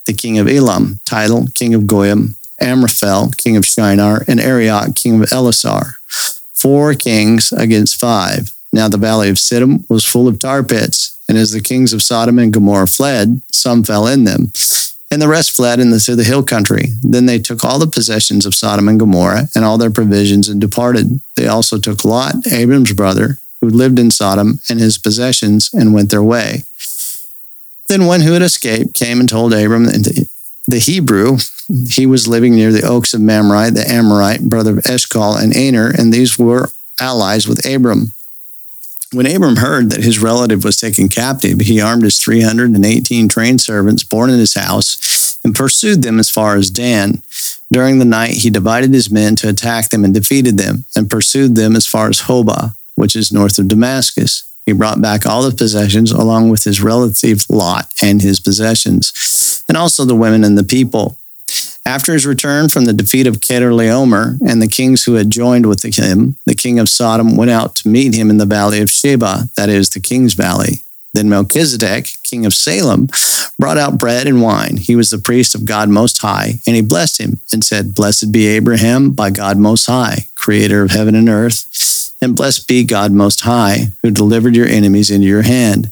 The 0.05 0.13
king 0.13 0.39
of 0.39 0.47
Elam, 0.47 1.01
Tidal, 1.05 1.49
king 1.53 1.75
of 1.75 1.85
Goyim, 1.85 2.35
Amraphel, 2.59 3.31
king 3.37 3.55
of 3.57 3.65
Shinar, 3.65 4.23
and 4.27 4.39
Arioch, 4.39 4.95
king 4.95 5.21
of 5.21 5.29
Elasar. 5.29 5.93
Four 6.53 6.93
kings 6.95 7.51
against 7.51 7.99
five. 7.99 8.52
Now 8.73 8.89
the 8.89 8.97
valley 8.97 9.29
of 9.29 9.37
Siddim 9.37 9.87
was 9.89 10.03
full 10.03 10.27
of 10.27 10.39
tar 10.39 10.63
pits, 10.63 11.17
and 11.29 11.37
as 11.37 11.51
the 11.51 11.61
kings 11.61 11.93
of 11.93 12.01
Sodom 12.01 12.39
and 12.39 12.51
Gomorrah 12.51 12.87
fled, 12.87 13.41
some 13.51 13.83
fell 13.83 14.07
in 14.07 14.23
them, 14.23 14.51
and 15.11 15.21
the 15.21 15.27
rest 15.27 15.51
fled 15.51 15.79
into 15.79 16.15
the 16.15 16.23
hill 16.23 16.43
country. 16.43 16.85
Then 17.03 17.27
they 17.27 17.37
took 17.37 17.63
all 17.63 17.77
the 17.77 17.87
possessions 17.87 18.47
of 18.47 18.55
Sodom 18.55 18.89
and 18.89 18.99
Gomorrah 18.99 19.47
and 19.55 19.63
all 19.63 19.77
their 19.77 19.91
provisions 19.91 20.49
and 20.49 20.59
departed. 20.59 21.21
They 21.35 21.47
also 21.47 21.77
took 21.77 22.03
Lot, 22.03 22.47
Abram's 22.51 22.93
brother, 22.93 23.37
who 23.61 23.69
lived 23.69 23.99
in 23.99 24.09
Sodom, 24.09 24.59
and 24.69 24.79
his 24.79 24.97
possessions, 24.97 25.69
and 25.71 25.93
went 25.93 26.09
their 26.09 26.23
way. 26.23 26.63
Then 27.89 28.07
one 28.07 28.21
who 28.21 28.33
had 28.33 28.41
escaped 28.41 28.95
came 28.95 29.19
and 29.19 29.29
told 29.29 29.53
Abram 29.53 29.85
the 29.85 30.79
Hebrew, 30.79 31.37
he 31.89 32.05
was 32.05 32.27
living 32.27 32.55
near 32.55 32.71
the 32.71 32.87
oaks 32.87 33.13
of 33.13 33.21
Mamre, 33.21 33.69
the 33.69 33.87
Amorite, 33.87 34.41
brother 34.41 34.79
of 34.79 34.85
Eshcol 34.85 35.35
and 35.35 35.55
Aner, 35.55 35.93
and 35.95 36.11
these 36.11 36.39
were 36.39 36.71
allies 36.99 37.47
with 37.47 37.65
Abram. 37.65 38.13
When 39.13 39.27
Abram 39.27 39.57
heard 39.57 39.91
that 39.91 40.03
his 40.03 40.17
relative 40.17 40.63
was 40.63 40.77
taken 40.77 41.07
captive, 41.07 41.61
he 41.61 41.79
armed 41.79 42.03
his 42.03 42.17
318 42.17 43.27
trained 43.29 43.61
servants 43.61 44.03
born 44.03 44.31
in 44.31 44.39
his 44.39 44.55
house 44.55 45.37
and 45.43 45.53
pursued 45.53 46.01
them 46.01 46.19
as 46.19 46.31
far 46.31 46.55
as 46.55 46.71
Dan. 46.71 47.21
During 47.71 47.99
the 47.99 48.05
night, 48.05 48.37
he 48.37 48.49
divided 48.49 48.91
his 48.91 49.11
men 49.11 49.35
to 49.37 49.49
attack 49.49 49.89
them 49.89 50.03
and 50.03 50.15
defeated 50.15 50.57
them, 50.57 50.85
and 50.95 51.09
pursued 51.09 51.55
them 51.55 51.75
as 51.75 51.85
far 51.85 52.09
as 52.09 52.21
Hobah, 52.21 52.75
which 52.95 53.15
is 53.15 53.31
north 53.31 53.59
of 53.59 53.67
Damascus. 53.67 54.49
He 54.65 54.71
brought 54.71 55.01
back 55.01 55.25
all 55.25 55.43
the 55.43 55.55
possessions 55.55 56.11
along 56.11 56.49
with 56.49 56.63
his 56.63 56.81
relative 56.81 57.45
Lot 57.49 57.93
and 58.01 58.21
his 58.21 58.39
possessions, 58.39 59.63
and 59.67 59.77
also 59.77 60.05
the 60.05 60.15
women 60.15 60.43
and 60.43 60.57
the 60.57 60.63
people. 60.63 61.19
After 61.85 62.13
his 62.13 62.25
return 62.25 62.69
from 62.69 62.85
the 62.85 62.93
defeat 62.93 63.27
of 63.27 63.41
Kedorlaomer 63.41 64.39
and 64.45 64.61
the 64.61 64.67
kings 64.67 65.03
who 65.03 65.15
had 65.15 65.29
joined 65.29 65.65
with 65.65 65.83
him, 65.83 66.37
the 66.45 66.55
king 66.55 66.79
of 66.79 66.87
Sodom 66.87 67.35
went 67.35 67.51
out 67.51 67.75
to 67.77 67.89
meet 67.89 68.15
him 68.15 68.29
in 68.29 68.37
the 68.37 68.45
valley 68.45 68.81
of 68.81 68.87
Shaveh, 68.87 69.53
that 69.55 69.67
is, 69.69 69.89
the 69.89 69.99
king's 69.99 70.33
valley. 70.33 70.83
Then 71.13 71.29
Melchizedek, 71.29 72.07
king 72.23 72.45
of 72.45 72.53
Salem, 72.53 73.07
brought 73.59 73.77
out 73.77 73.99
bread 73.99 74.27
and 74.27 74.41
wine. 74.41 74.77
He 74.77 74.95
was 74.95 75.09
the 75.09 75.19
priest 75.19 75.53
of 75.53 75.65
God 75.65 75.89
Most 75.89 76.21
High, 76.21 76.59
and 76.65 76.75
he 76.75 76.81
blessed 76.81 77.19
him 77.19 77.41
and 77.51 77.63
said, 77.63 77.93
Blessed 77.93 78.31
be 78.31 78.47
Abraham 78.47 79.11
by 79.11 79.29
God 79.29 79.57
Most 79.57 79.85
High, 79.85 80.27
creator 80.35 80.81
of 80.81 80.91
heaven 80.91 81.15
and 81.15 81.29
earth, 81.29 82.13
and 82.21 82.35
blessed 82.35 82.67
be 82.67 82.83
God 82.83 83.11
Most 83.11 83.41
High, 83.41 83.93
who 84.01 84.09
delivered 84.09 84.55
your 84.55 84.67
enemies 84.67 85.11
into 85.11 85.27
your 85.27 85.43
hand. 85.43 85.91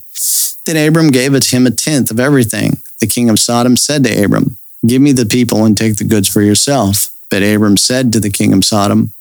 Then 0.65 0.87
Abram 0.87 1.11
gave 1.11 1.35
it 1.35 1.53
him 1.53 1.67
a 1.67 1.71
tenth 1.71 2.11
of 2.11 2.19
everything. 2.19 2.77
The 2.99 3.07
king 3.07 3.29
of 3.29 3.39
Sodom 3.39 3.75
said 3.77 4.03
to 4.05 4.23
Abram, 4.23 4.57
Give 4.85 5.01
me 5.01 5.11
the 5.11 5.25
people 5.25 5.65
and 5.65 5.77
take 5.77 5.97
the 5.97 6.03
goods 6.03 6.27
for 6.27 6.41
yourself. 6.41 7.09
But 7.29 7.43
Abram 7.43 7.77
said 7.77 8.11
to 8.13 8.19
the 8.19 8.29
king 8.29 8.53
of 8.53 8.65
Sodom, 8.65 9.13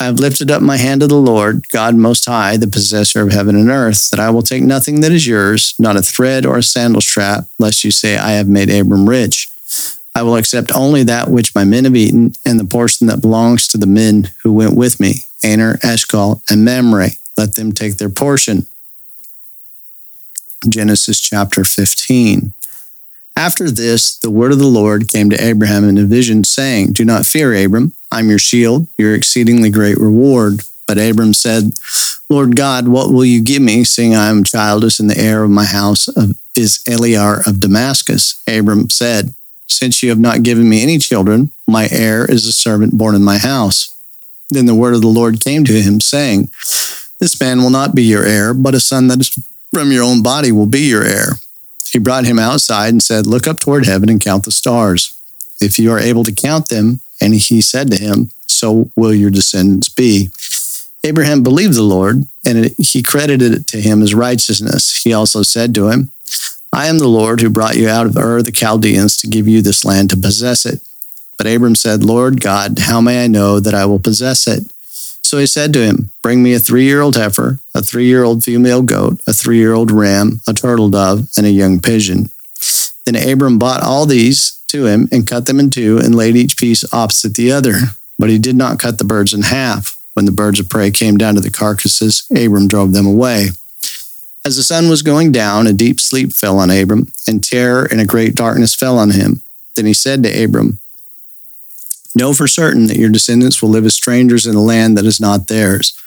I 0.00 0.04
have 0.04 0.18
lifted 0.18 0.50
up 0.50 0.62
my 0.62 0.76
hand 0.76 1.02
to 1.02 1.06
the 1.06 1.14
Lord, 1.14 1.68
God 1.68 1.94
Most 1.94 2.24
High, 2.24 2.56
the 2.56 2.66
possessor 2.66 3.22
of 3.22 3.32
heaven 3.32 3.54
and 3.54 3.70
earth, 3.70 4.10
that 4.10 4.18
I 4.18 4.30
will 4.30 4.42
take 4.42 4.62
nothing 4.62 5.00
that 5.00 5.12
is 5.12 5.26
yours, 5.26 5.74
not 5.78 5.96
a 5.96 6.02
thread 6.02 6.44
or 6.44 6.56
a 6.56 6.62
sandal 6.62 7.00
strap, 7.00 7.44
lest 7.58 7.84
you 7.84 7.90
say, 7.90 8.16
I 8.16 8.32
have 8.32 8.48
made 8.48 8.70
Abram 8.70 9.08
rich. 9.08 9.50
I 10.14 10.22
will 10.22 10.36
accept 10.36 10.72
only 10.72 11.02
that 11.04 11.28
which 11.28 11.54
my 11.54 11.64
men 11.64 11.84
have 11.84 11.96
eaten, 11.96 12.32
and 12.44 12.58
the 12.58 12.64
portion 12.64 13.06
that 13.08 13.20
belongs 13.20 13.68
to 13.68 13.78
the 13.78 13.86
men 13.86 14.30
who 14.42 14.52
went 14.52 14.76
with 14.76 15.00
me, 15.00 15.26
Aner, 15.44 15.78
Eshcol, 15.82 16.42
and 16.50 16.64
Mamre. 16.64 17.10
Let 17.36 17.54
them 17.54 17.72
take 17.72 17.98
their 17.98 18.10
portion. 18.10 18.66
Genesis 20.68 21.20
chapter 21.20 21.64
15. 21.64 22.52
After 23.36 23.70
this, 23.70 24.16
the 24.18 24.30
word 24.30 24.52
of 24.52 24.58
the 24.58 24.66
Lord 24.66 25.08
came 25.08 25.28
to 25.30 25.44
Abraham 25.44 25.88
in 25.88 25.98
a 25.98 26.04
vision, 26.04 26.44
saying, 26.44 26.92
Do 26.92 27.04
not 27.04 27.26
fear, 27.26 27.52
Abram. 27.52 27.92
I'm 28.12 28.30
your 28.30 28.38
shield, 28.38 28.86
your 28.96 29.14
exceedingly 29.14 29.70
great 29.70 29.98
reward. 29.98 30.62
But 30.86 30.98
Abram 30.98 31.34
said, 31.34 31.72
Lord 32.30 32.56
God, 32.56 32.86
what 32.88 33.12
will 33.12 33.24
you 33.24 33.42
give 33.42 33.62
me, 33.62 33.84
seeing 33.84 34.14
I 34.14 34.28
am 34.28 34.44
childless, 34.44 35.00
and 35.00 35.10
the 35.10 35.18
heir 35.18 35.42
of 35.42 35.50
my 35.50 35.64
house 35.64 36.08
is 36.56 36.82
Eliezer 36.88 37.42
of 37.46 37.60
Damascus? 37.60 38.40
Abram 38.46 38.88
said, 38.88 39.34
Since 39.66 40.02
you 40.02 40.10
have 40.10 40.20
not 40.20 40.44
given 40.44 40.68
me 40.68 40.82
any 40.82 40.98
children, 40.98 41.50
my 41.66 41.88
heir 41.90 42.24
is 42.30 42.46
a 42.46 42.52
servant 42.52 42.96
born 42.96 43.14
in 43.14 43.24
my 43.24 43.38
house. 43.38 43.96
Then 44.50 44.66
the 44.66 44.74
word 44.74 44.94
of 44.94 45.00
the 45.00 45.08
Lord 45.08 45.40
came 45.40 45.64
to 45.64 45.82
him, 45.82 46.00
saying, 46.00 46.50
This 47.18 47.38
man 47.40 47.62
will 47.62 47.70
not 47.70 47.94
be 47.94 48.04
your 48.04 48.24
heir, 48.24 48.54
but 48.54 48.74
a 48.74 48.80
son 48.80 49.08
that 49.08 49.20
is 49.20 49.36
from 49.72 49.90
your 49.90 50.04
own 50.04 50.22
body 50.22 50.52
will 50.52 50.66
be 50.66 50.82
your 50.82 51.02
heir. 51.02 51.32
He 51.94 52.00
brought 52.00 52.24
him 52.24 52.40
outside 52.40 52.88
and 52.88 53.00
said, 53.00 53.24
Look 53.24 53.46
up 53.46 53.60
toward 53.60 53.86
heaven 53.86 54.08
and 54.08 54.20
count 54.20 54.44
the 54.44 54.50
stars. 54.50 55.16
If 55.60 55.78
you 55.78 55.92
are 55.92 56.00
able 56.00 56.24
to 56.24 56.32
count 56.32 56.68
them, 56.68 56.98
and 57.20 57.32
he 57.34 57.60
said 57.60 57.88
to 57.92 57.96
him, 57.96 58.32
So 58.48 58.90
will 58.96 59.14
your 59.14 59.30
descendants 59.30 59.88
be. 59.88 60.30
Abraham 61.04 61.44
believed 61.44 61.74
the 61.74 61.82
Lord, 61.82 62.24
and 62.44 62.74
he 62.78 63.00
credited 63.00 63.52
it 63.52 63.68
to 63.68 63.80
him 63.80 64.02
as 64.02 64.12
righteousness. 64.12 65.04
He 65.04 65.12
also 65.12 65.42
said 65.42 65.72
to 65.76 65.88
him, 65.88 66.10
I 66.72 66.88
am 66.88 66.98
the 66.98 67.06
Lord 67.06 67.40
who 67.40 67.48
brought 67.48 67.76
you 67.76 67.88
out 67.88 68.06
of 68.06 68.16
Ur 68.16 68.42
the 68.42 68.50
Chaldeans 68.50 69.16
to 69.18 69.28
give 69.28 69.46
you 69.46 69.62
this 69.62 69.84
land 69.84 70.10
to 70.10 70.16
possess 70.16 70.66
it. 70.66 70.82
But 71.38 71.46
Abram 71.46 71.76
said, 71.76 72.02
Lord 72.02 72.40
God, 72.40 72.80
how 72.80 73.00
may 73.00 73.22
I 73.22 73.28
know 73.28 73.60
that 73.60 73.74
I 73.74 73.86
will 73.86 74.00
possess 74.00 74.48
it? 74.48 74.72
So 75.24 75.38
he 75.38 75.46
said 75.46 75.72
to 75.72 75.80
him, 75.80 76.12
Bring 76.22 76.42
me 76.42 76.52
a 76.54 76.60
three 76.60 76.84
year 76.84 77.00
old 77.00 77.16
heifer, 77.16 77.60
a 77.74 77.82
three 77.82 78.06
year 78.06 78.22
old 78.22 78.44
female 78.44 78.82
goat, 78.82 79.20
a 79.26 79.32
three 79.32 79.58
year 79.58 79.72
old 79.72 79.90
ram, 79.90 80.40
a 80.46 80.52
turtle 80.52 80.90
dove, 80.90 81.28
and 81.36 81.46
a 81.46 81.50
young 81.50 81.80
pigeon. 81.80 82.28
Then 83.06 83.16
Abram 83.16 83.58
bought 83.58 83.82
all 83.82 84.06
these 84.06 84.62
to 84.68 84.86
him 84.86 85.08
and 85.10 85.26
cut 85.26 85.46
them 85.46 85.58
in 85.58 85.70
two 85.70 85.98
and 85.98 86.14
laid 86.14 86.36
each 86.36 86.56
piece 86.56 86.84
opposite 86.92 87.34
the 87.34 87.52
other. 87.52 87.74
But 88.18 88.30
he 88.30 88.38
did 88.38 88.54
not 88.54 88.78
cut 88.78 88.98
the 88.98 89.04
birds 89.04 89.34
in 89.34 89.42
half. 89.42 89.98
When 90.12 90.26
the 90.26 90.32
birds 90.32 90.60
of 90.60 90.68
prey 90.68 90.92
came 90.92 91.16
down 91.16 91.34
to 91.34 91.40
the 91.40 91.50
carcasses, 91.50 92.24
Abram 92.30 92.68
drove 92.68 92.92
them 92.92 93.06
away. 93.06 93.48
As 94.44 94.56
the 94.56 94.62
sun 94.62 94.88
was 94.88 95.02
going 95.02 95.32
down, 95.32 95.66
a 95.66 95.72
deep 95.72 95.98
sleep 95.98 96.32
fell 96.32 96.58
on 96.58 96.70
Abram, 96.70 97.08
and 97.26 97.42
terror 97.42 97.88
and 97.90 98.00
a 98.00 98.04
great 98.04 98.34
darkness 98.34 98.74
fell 98.74 98.98
on 98.98 99.10
him. 99.10 99.42
Then 99.74 99.86
he 99.86 99.94
said 99.94 100.22
to 100.22 100.44
Abram, 100.44 100.78
Know 102.14 102.32
for 102.32 102.46
certain 102.46 102.86
that 102.86 102.96
your 102.96 103.10
descendants 103.10 103.60
will 103.60 103.70
live 103.70 103.84
as 103.84 103.94
strangers 103.94 104.46
in 104.46 104.54
a 104.54 104.60
land 104.60 104.96
that 104.96 105.04
is 105.04 105.20
not 105.20 105.48
theirs. 105.48 105.98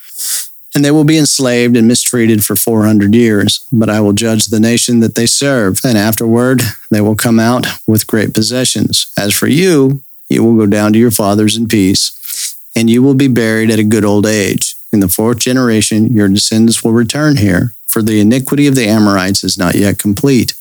And 0.75 0.83
they 0.83 0.91
will 0.91 1.03
be 1.03 1.17
enslaved 1.17 1.75
and 1.75 1.87
mistreated 1.87 2.45
for 2.45 2.55
400 2.55 3.13
years. 3.15 3.65
But 3.71 3.89
I 3.89 3.99
will 3.99 4.13
judge 4.13 4.45
the 4.45 4.59
nation 4.59 4.99
that 4.99 5.15
they 5.15 5.25
serve, 5.25 5.79
and 5.83 5.97
afterward 5.97 6.61
they 6.91 7.01
will 7.01 7.15
come 7.15 7.39
out 7.39 7.65
with 7.87 8.07
great 8.07 8.33
possessions. 8.33 9.11
As 9.17 9.33
for 9.33 9.47
you, 9.47 10.03
you 10.29 10.43
will 10.43 10.55
go 10.55 10.65
down 10.65 10.93
to 10.93 10.99
your 10.99 11.11
fathers 11.11 11.57
in 11.57 11.67
peace, 11.67 12.55
and 12.75 12.89
you 12.89 13.01
will 13.01 13.15
be 13.15 13.27
buried 13.27 13.71
at 13.71 13.79
a 13.79 13.83
good 13.83 14.05
old 14.05 14.25
age. 14.25 14.75
In 14.93 14.99
the 14.99 15.07
fourth 15.07 15.39
generation, 15.39 16.13
your 16.13 16.27
descendants 16.27 16.83
will 16.83 16.93
return 16.93 17.37
here, 17.37 17.73
for 17.87 18.01
the 18.01 18.19
iniquity 18.19 18.67
of 18.67 18.75
the 18.75 18.87
Amorites 18.87 19.43
is 19.43 19.57
not 19.57 19.75
yet 19.75 19.99
complete. 19.99 20.53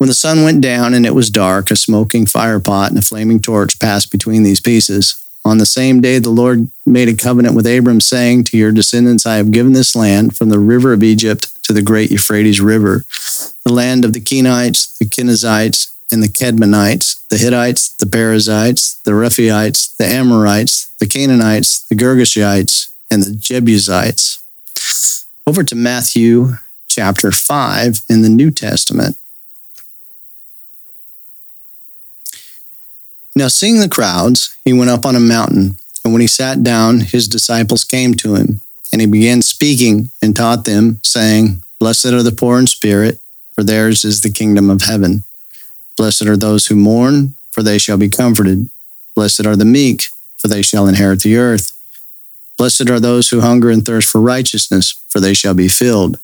When 0.00 0.08
the 0.08 0.14
sun 0.14 0.44
went 0.44 0.62
down 0.62 0.94
and 0.94 1.04
it 1.04 1.14
was 1.14 1.28
dark, 1.28 1.70
a 1.70 1.76
smoking 1.76 2.24
firepot 2.24 2.88
and 2.88 2.96
a 2.96 3.02
flaming 3.02 3.38
torch 3.38 3.78
passed 3.78 4.10
between 4.10 4.44
these 4.44 4.58
pieces. 4.58 5.22
On 5.44 5.58
the 5.58 5.66
same 5.66 6.00
day, 6.00 6.18
the 6.18 6.30
Lord 6.30 6.70
made 6.86 7.10
a 7.10 7.14
covenant 7.14 7.54
with 7.54 7.66
Abram, 7.66 8.00
saying, 8.00 8.44
To 8.44 8.56
your 8.56 8.72
descendants 8.72 9.26
I 9.26 9.36
have 9.36 9.50
given 9.50 9.74
this 9.74 9.94
land 9.94 10.38
from 10.38 10.48
the 10.48 10.58
river 10.58 10.94
of 10.94 11.02
Egypt 11.02 11.52
to 11.64 11.74
the 11.74 11.82
great 11.82 12.10
Euphrates 12.10 12.62
River, 12.62 13.04
the 13.62 13.74
land 13.74 14.06
of 14.06 14.14
the 14.14 14.22
Kenites, 14.22 14.96
the 14.96 15.04
Kenizzites, 15.04 15.90
and 16.10 16.22
the 16.22 16.28
Kedmonites, 16.28 17.26
the 17.28 17.36
Hittites, 17.36 17.94
the 17.96 18.06
Perizzites, 18.06 19.02
the 19.04 19.10
Rephaites, 19.10 19.94
the 19.98 20.06
Amorites, 20.06 20.94
the 20.98 21.06
Canaanites, 21.06 21.84
the 21.90 21.94
Girgashites, 21.94 22.88
and 23.10 23.22
the 23.22 23.34
Jebusites. 23.34 24.42
Over 25.46 25.62
to 25.62 25.74
Matthew 25.74 26.54
chapter 26.88 27.30
5 27.30 28.00
in 28.08 28.22
the 28.22 28.30
New 28.30 28.50
Testament. 28.50 29.18
Now, 33.36 33.48
seeing 33.48 33.80
the 33.80 33.88
crowds, 33.88 34.56
he 34.64 34.72
went 34.72 34.90
up 34.90 35.04
on 35.04 35.14
a 35.14 35.20
mountain, 35.20 35.76
and 36.04 36.12
when 36.12 36.20
he 36.20 36.26
sat 36.26 36.62
down, 36.62 37.00
his 37.00 37.28
disciples 37.28 37.84
came 37.84 38.14
to 38.14 38.34
him, 38.34 38.60
and 38.92 39.00
he 39.00 39.06
began 39.06 39.42
speaking 39.42 40.10
and 40.20 40.34
taught 40.34 40.64
them, 40.64 40.98
saying, 41.04 41.62
Blessed 41.78 42.06
are 42.06 42.22
the 42.22 42.32
poor 42.32 42.58
in 42.58 42.66
spirit, 42.66 43.20
for 43.54 43.62
theirs 43.62 44.04
is 44.04 44.20
the 44.20 44.30
kingdom 44.30 44.68
of 44.68 44.82
heaven. 44.82 45.24
Blessed 45.96 46.26
are 46.26 46.36
those 46.36 46.66
who 46.66 46.76
mourn, 46.76 47.34
for 47.50 47.62
they 47.62 47.78
shall 47.78 47.96
be 47.96 48.08
comforted. 48.08 48.68
Blessed 49.14 49.46
are 49.46 49.56
the 49.56 49.64
meek, 49.64 50.04
for 50.38 50.48
they 50.48 50.62
shall 50.62 50.88
inherit 50.88 51.22
the 51.22 51.36
earth. 51.36 51.72
Blessed 52.58 52.90
are 52.90 53.00
those 53.00 53.30
who 53.30 53.40
hunger 53.40 53.70
and 53.70 53.84
thirst 53.84 54.10
for 54.10 54.20
righteousness, 54.20 55.02
for 55.08 55.20
they 55.20 55.34
shall 55.34 55.54
be 55.54 55.68
filled. 55.68 56.20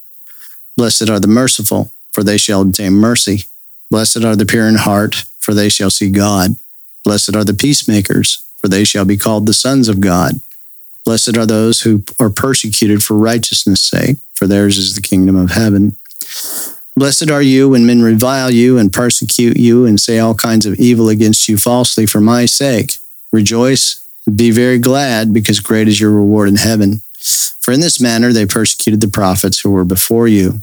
Blessed 0.76 1.08
are 1.08 1.20
the 1.20 1.28
merciful, 1.28 1.92
for 2.12 2.22
they 2.22 2.36
shall 2.36 2.62
obtain 2.62 2.92
mercy. 2.92 3.44
Blessed 3.90 4.24
are 4.24 4.36
the 4.36 4.44
pure 4.44 4.68
in 4.68 4.74
heart, 4.74 5.24
for 5.38 5.54
they 5.54 5.68
shall 5.68 5.90
see 5.90 6.10
God. 6.10 6.56
Blessed 7.06 7.36
are 7.36 7.44
the 7.44 7.54
peacemakers, 7.54 8.44
for 8.56 8.66
they 8.66 8.82
shall 8.82 9.04
be 9.04 9.16
called 9.16 9.46
the 9.46 9.54
sons 9.54 9.88
of 9.88 10.00
God. 10.00 10.40
Blessed 11.04 11.36
are 11.36 11.46
those 11.46 11.82
who 11.82 12.02
are 12.18 12.30
persecuted 12.30 13.00
for 13.00 13.14
righteousness' 13.14 13.84
sake, 13.84 14.16
for 14.34 14.48
theirs 14.48 14.76
is 14.76 14.96
the 14.96 15.00
kingdom 15.00 15.36
of 15.36 15.52
heaven. 15.52 15.94
Blessed 16.96 17.30
are 17.30 17.42
you 17.42 17.68
when 17.68 17.86
men 17.86 18.02
revile 18.02 18.50
you 18.50 18.76
and 18.76 18.92
persecute 18.92 19.56
you 19.56 19.86
and 19.86 20.00
say 20.00 20.18
all 20.18 20.34
kinds 20.34 20.66
of 20.66 20.80
evil 20.80 21.08
against 21.08 21.48
you 21.48 21.56
falsely 21.56 22.06
for 22.06 22.20
my 22.20 22.44
sake. 22.44 22.94
Rejoice 23.32 24.04
be 24.34 24.50
very 24.50 24.80
glad, 24.80 25.32
because 25.32 25.60
great 25.60 25.86
is 25.86 26.00
your 26.00 26.10
reward 26.10 26.48
in 26.48 26.56
heaven. 26.56 27.02
For 27.60 27.70
in 27.70 27.78
this 27.78 28.00
manner 28.00 28.32
they 28.32 28.46
persecuted 28.46 29.00
the 29.00 29.06
prophets 29.06 29.60
who 29.60 29.70
were 29.70 29.84
before 29.84 30.26
you. 30.26 30.62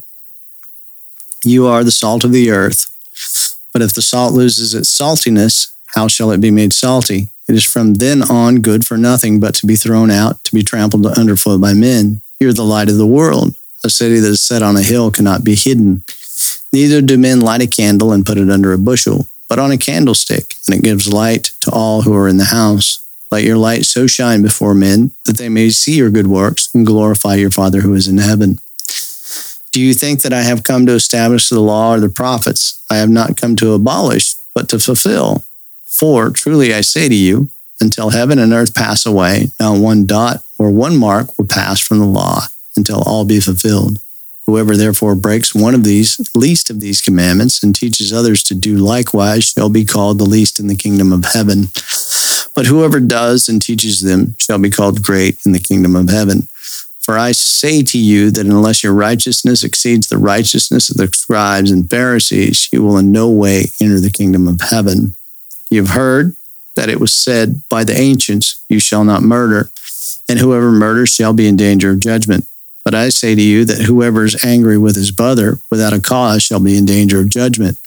You 1.42 1.66
are 1.66 1.84
the 1.84 1.90
salt 1.90 2.22
of 2.22 2.32
the 2.32 2.50
earth. 2.50 2.90
But 3.72 3.80
if 3.80 3.94
the 3.94 4.02
salt 4.02 4.34
loses 4.34 4.74
its 4.74 4.94
saltiness, 4.94 5.73
how 5.94 6.08
shall 6.08 6.30
it 6.32 6.40
be 6.40 6.50
made 6.50 6.72
salty? 6.72 7.30
It 7.48 7.54
is 7.54 7.64
from 7.64 7.94
then 7.94 8.22
on 8.22 8.62
good 8.62 8.86
for 8.86 8.96
nothing 8.96 9.38
but 9.38 9.54
to 9.56 9.66
be 9.66 9.76
thrown 9.76 10.10
out, 10.10 10.42
to 10.44 10.54
be 10.54 10.62
trampled 10.62 11.06
underfoot 11.06 11.60
by 11.60 11.74
men. 11.74 12.22
You 12.40 12.48
are 12.48 12.54
the 12.54 12.64
light 12.64 12.88
of 12.88 12.96
the 12.96 13.06
world. 13.06 13.54
A 13.84 13.90
city 13.90 14.18
that 14.18 14.28
is 14.28 14.42
set 14.42 14.62
on 14.62 14.76
a 14.76 14.82
hill 14.82 15.10
cannot 15.10 15.44
be 15.44 15.54
hidden. 15.54 16.04
Neither 16.72 17.00
do 17.00 17.18
men 17.18 17.40
light 17.40 17.62
a 17.62 17.66
candle 17.66 18.12
and 18.12 18.26
put 18.26 18.38
it 18.38 18.50
under 18.50 18.72
a 18.72 18.78
bushel, 18.78 19.28
but 19.48 19.58
on 19.58 19.70
a 19.70 19.78
candlestick, 19.78 20.54
and 20.66 20.76
it 20.76 20.82
gives 20.82 21.12
light 21.12 21.50
to 21.60 21.70
all 21.70 22.02
who 22.02 22.14
are 22.14 22.28
in 22.28 22.38
the 22.38 22.44
house. 22.44 22.98
Let 23.30 23.44
your 23.44 23.56
light 23.56 23.84
so 23.84 24.06
shine 24.06 24.42
before 24.42 24.74
men 24.74 25.12
that 25.26 25.36
they 25.36 25.48
may 25.48 25.70
see 25.70 25.96
your 25.96 26.10
good 26.10 26.26
works 26.26 26.70
and 26.74 26.86
glorify 26.86 27.34
your 27.34 27.50
Father 27.50 27.82
who 27.82 27.94
is 27.94 28.08
in 28.08 28.18
heaven. 28.18 28.58
Do 29.70 29.80
you 29.80 29.92
think 29.92 30.22
that 30.22 30.32
I 30.32 30.42
have 30.42 30.62
come 30.62 30.86
to 30.86 30.92
establish 30.92 31.48
the 31.48 31.60
law 31.60 31.94
or 31.94 32.00
the 32.00 32.08
prophets? 32.08 32.82
I 32.90 32.96
have 32.96 33.10
not 33.10 33.36
come 33.36 33.56
to 33.56 33.72
abolish, 33.72 34.34
but 34.54 34.68
to 34.70 34.78
fulfill. 34.78 35.44
For 35.98 36.30
truly 36.30 36.74
I 36.74 36.80
say 36.80 37.08
to 37.08 37.14
you, 37.14 37.50
until 37.80 38.10
heaven 38.10 38.38
and 38.38 38.52
earth 38.52 38.74
pass 38.74 39.06
away, 39.06 39.50
not 39.60 39.78
one 39.78 40.06
dot 40.06 40.42
or 40.58 40.70
one 40.70 40.96
mark 40.96 41.36
will 41.38 41.46
pass 41.46 41.80
from 41.80 41.98
the 41.98 42.06
law 42.06 42.42
until 42.76 43.02
all 43.02 43.24
be 43.24 43.40
fulfilled. 43.40 43.98
Whoever 44.46 44.76
therefore 44.76 45.14
breaks 45.14 45.54
one 45.54 45.74
of 45.74 45.84
these 45.84 46.20
least 46.34 46.68
of 46.68 46.80
these 46.80 47.00
commandments 47.00 47.62
and 47.62 47.74
teaches 47.74 48.12
others 48.12 48.42
to 48.44 48.54
do 48.54 48.76
likewise 48.76 49.44
shall 49.44 49.70
be 49.70 49.84
called 49.84 50.18
the 50.18 50.24
least 50.24 50.58
in 50.60 50.66
the 50.66 50.74
kingdom 50.74 51.12
of 51.12 51.24
heaven. 51.32 51.68
But 52.54 52.66
whoever 52.66 53.00
does 53.00 53.48
and 53.48 53.60
teaches 53.62 54.00
them 54.00 54.36
shall 54.38 54.58
be 54.58 54.70
called 54.70 55.02
great 55.02 55.44
in 55.46 55.52
the 55.52 55.58
kingdom 55.58 55.96
of 55.96 56.10
heaven. 56.10 56.48
For 57.00 57.18
I 57.18 57.32
say 57.32 57.82
to 57.82 57.98
you 57.98 58.30
that 58.32 58.46
unless 58.46 58.82
your 58.82 58.94
righteousness 58.94 59.62
exceeds 59.62 60.08
the 60.08 60.18
righteousness 60.18 60.90
of 60.90 60.96
the 60.96 61.08
scribes 61.08 61.70
and 61.70 61.88
Pharisees, 61.88 62.68
you 62.72 62.82
will 62.82 62.98
in 62.98 63.12
no 63.12 63.30
way 63.30 63.66
enter 63.80 64.00
the 64.00 64.10
kingdom 64.10 64.46
of 64.48 64.60
heaven. 64.60 65.14
You've 65.70 65.90
heard 65.90 66.36
that 66.76 66.88
it 66.88 67.00
was 67.00 67.12
said 67.12 67.62
by 67.68 67.84
the 67.84 67.96
ancients, 67.96 68.62
You 68.68 68.80
shall 68.80 69.04
not 69.04 69.22
murder, 69.22 69.70
and 70.28 70.38
whoever 70.38 70.70
murders 70.70 71.10
shall 71.10 71.32
be 71.32 71.46
in 71.46 71.56
danger 71.56 71.90
of 71.90 72.00
judgment. 72.00 72.46
But 72.84 72.94
I 72.94 73.08
say 73.08 73.34
to 73.34 73.42
you 73.42 73.64
that 73.64 73.82
whoever 73.82 74.24
is 74.24 74.44
angry 74.44 74.76
with 74.76 74.96
his 74.96 75.10
brother 75.10 75.58
without 75.70 75.94
a 75.94 76.00
cause 76.00 76.42
shall 76.42 76.60
be 76.60 76.76
in 76.76 76.84
danger 76.84 77.20
of 77.20 77.30
judgment. 77.30 77.78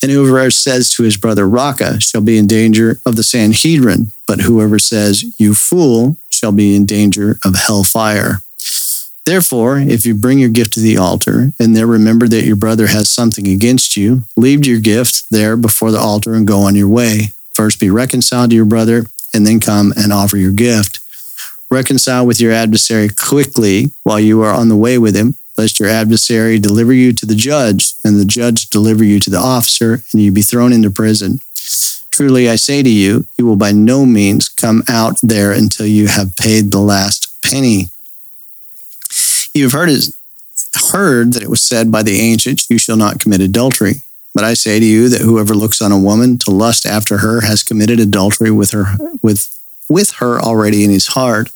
And 0.00 0.12
whoever 0.12 0.50
says 0.50 0.90
to 0.90 1.02
his 1.02 1.16
brother, 1.16 1.48
Raca, 1.48 2.00
shall 2.00 2.20
be 2.20 2.38
in 2.38 2.46
danger 2.46 3.00
of 3.04 3.16
the 3.16 3.24
Sanhedrin. 3.24 4.12
But 4.28 4.40
whoever 4.40 4.78
says, 4.78 5.40
You 5.40 5.54
fool, 5.54 6.18
shall 6.28 6.52
be 6.52 6.76
in 6.76 6.86
danger 6.86 7.40
of 7.44 7.56
hellfire. 7.56 8.42
Therefore, 9.28 9.76
if 9.76 10.06
you 10.06 10.14
bring 10.14 10.38
your 10.38 10.48
gift 10.48 10.72
to 10.72 10.80
the 10.80 10.96
altar 10.96 11.52
and 11.60 11.76
there 11.76 11.86
remember 11.86 12.26
that 12.28 12.46
your 12.46 12.56
brother 12.56 12.86
has 12.86 13.10
something 13.10 13.46
against 13.46 13.94
you, 13.94 14.24
leave 14.38 14.64
your 14.64 14.80
gift 14.80 15.24
there 15.30 15.54
before 15.54 15.90
the 15.90 15.98
altar 15.98 16.32
and 16.32 16.46
go 16.46 16.60
on 16.60 16.74
your 16.74 16.88
way. 16.88 17.34
First 17.52 17.78
be 17.78 17.90
reconciled 17.90 18.48
to 18.48 18.56
your 18.56 18.64
brother 18.64 19.04
and 19.34 19.46
then 19.46 19.60
come 19.60 19.92
and 19.98 20.14
offer 20.14 20.38
your 20.38 20.52
gift. 20.52 21.00
Reconcile 21.70 22.24
with 22.24 22.40
your 22.40 22.52
adversary 22.52 23.10
quickly 23.10 23.92
while 24.02 24.18
you 24.18 24.40
are 24.40 24.54
on 24.54 24.70
the 24.70 24.76
way 24.76 24.96
with 24.96 25.14
him, 25.14 25.34
lest 25.58 25.78
your 25.78 25.90
adversary 25.90 26.58
deliver 26.58 26.94
you 26.94 27.12
to 27.12 27.26
the 27.26 27.34
judge, 27.34 27.92
and 28.02 28.18
the 28.18 28.24
judge 28.24 28.70
deliver 28.70 29.04
you 29.04 29.20
to 29.20 29.28
the 29.28 29.36
officer, 29.36 30.00
and 30.10 30.22
you 30.22 30.32
be 30.32 30.40
thrown 30.40 30.72
into 30.72 30.90
prison. 30.90 31.40
Truly 32.10 32.48
I 32.48 32.56
say 32.56 32.82
to 32.82 32.88
you, 32.88 33.26
you 33.36 33.44
will 33.44 33.56
by 33.56 33.72
no 33.72 34.06
means 34.06 34.48
come 34.48 34.84
out 34.88 35.18
there 35.22 35.52
until 35.52 35.84
you 35.84 36.06
have 36.06 36.34
paid 36.36 36.70
the 36.70 36.80
last 36.80 37.28
penny. 37.44 37.90
You've 39.58 39.72
heard, 39.72 39.88
it, 39.88 40.04
heard 40.92 41.32
that 41.34 41.42
it 41.42 41.50
was 41.50 41.62
said 41.62 41.90
by 41.90 42.02
the 42.02 42.20
ancients, 42.20 42.68
You 42.70 42.78
shall 42.78 42.96
not 42.96 43.20
commit 43.20 43.40
adultery. 43.40 44.02
But 44.34 44.44
I 44.44 44.54
say 44.54 44.78
to 44.78 44.84
you 44.84 45.08
that 45.08 45.22
whoever 45.22 45.54
looks 45.54 45.82
on 45.82 45.90
a 45.90 45.98
woman 45.98 46.38
to 46.38 46.50
lust 46.50 46.86
after 46.86 47.18
her 47.18 47.40
has 47.40 47.62
committed 47.62 47.98
adultery 47.98 48.50
with 48.50 48.70
her 48.70 48.96
with 49.22 49.48
with 49.88 50.12
her 50.12 50.38
already 50.38 50.84
in 50.84 50.90
his 50.90 51.08
heart. 51.08 51.50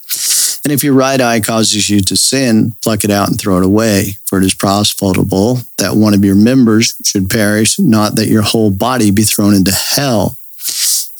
And 0.64 0.72
if 0.72 0.82
your 0.84 0.94
right 0.94 1.20
eye 1.20 1.40
causes 1.40 1.90
you 1.90 2.00
to 2.00 2.16
sin, 2.16 2.72
pluck 2.82 3.04
it 3.04 3.10
out 3.10 3.28
and 3.28 3.38
throw 3.38 3.58
it 3.58 3.64
away, 3.64 4.16
for 4.26 4.38
it 4.38 4.44
is 4.44 4.54
profitable 4.54 5.60
that 5.78 5.96
one 5.96 6.14
of 6.14 6.24
your 6.24 6.36
members 6.36 6.94
should 7.04 7.28
perish, 7.28 7.78
not 7.78 8.14
that 8.16 8.28
your 8.28 8.42
whole 8.42 8.70
body 8.70 9.10
be 9.10 9.22
thrown 9.22 9.54
into 9.54 9.72
hell. 9.72 10.38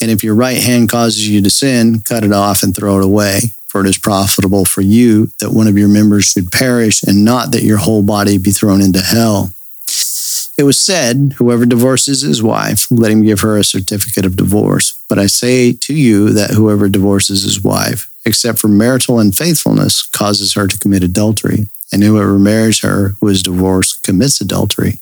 And 0.01 0.11
if 0.11 0.25
your 0.25 0.35
right 0.35 0.59
hand 0.59 0.91
causes 0.91 1.29
you 1.29 1.43
to 1.43 1.51
sin, 1.51 2.03
cut 2.03 2.25
it 2.25 2.33
off 2.33 2.63
and 2.63 2.75
throw 2.75 2.99
it 2.99 3.05
away, 3.05 3.55
for 3.73 3.81
it 3.81 3.89
is 3.89 3.97
profitable 3.97 4.67
for 4.67 4.83
you 4.83 5.33
that 5.41 5.51
one 5.51 5.67
of 5.67 5.79
your 5.79 5.89
members 5.89 6.27
should 6.27 6.53
perish, 6.53 7.03
and 7.03 7.25
not 7.25 7.53
that 7.53 7.63
your 7.63 7.79
whole 7.79 8.03
body 8.03 8.37
be 8.37 8.51
thrown 8.51 8.83
into 8.83 9.01
hell. 9.01 9.55
It 10.59 10.65
was 10.65 10.79
said, 10.79 11.37
Whoever 11.39 11.65
divorces 11.65 12.21
his 12.21 12.43
wife, 12.43 12.87
let 12.91 13.11
him 13.11 13.23
give 13.23 13.41
her 13.41 13.57
a 13.57 13.65
certificate 13.65 14.27
of 14.27 14.37
divorce. 14.37 15.01
But 15.09 15.19
I 15.19 15.27
say 15.27 15.73
to 15.73 15.95
you 15.95 16.35
that 16.35 16.51
whoever 16.51 16.91
divorces 16.91 17.45
his 17.45 17.63
wife, 17.63 18.13
except 18.27 18.59
for 18.59 18.69
marital 18.69 19.19
unfaithfulness, 19.19 20.03
causes 20.03 20.53
her 20.53 20.67
to 20.67 20.79
commit 20.79 21.03
adultery. 21.03 21.65
And 21.91 22.03
whoever 22.03 22.39
marries 22.39 22.81
her 22.81 23.17
who 23.21 23.29
is 23.29 23.43
divorced 23.43 24.03
commits 24.03 24.43
adultery. 24.43 24.99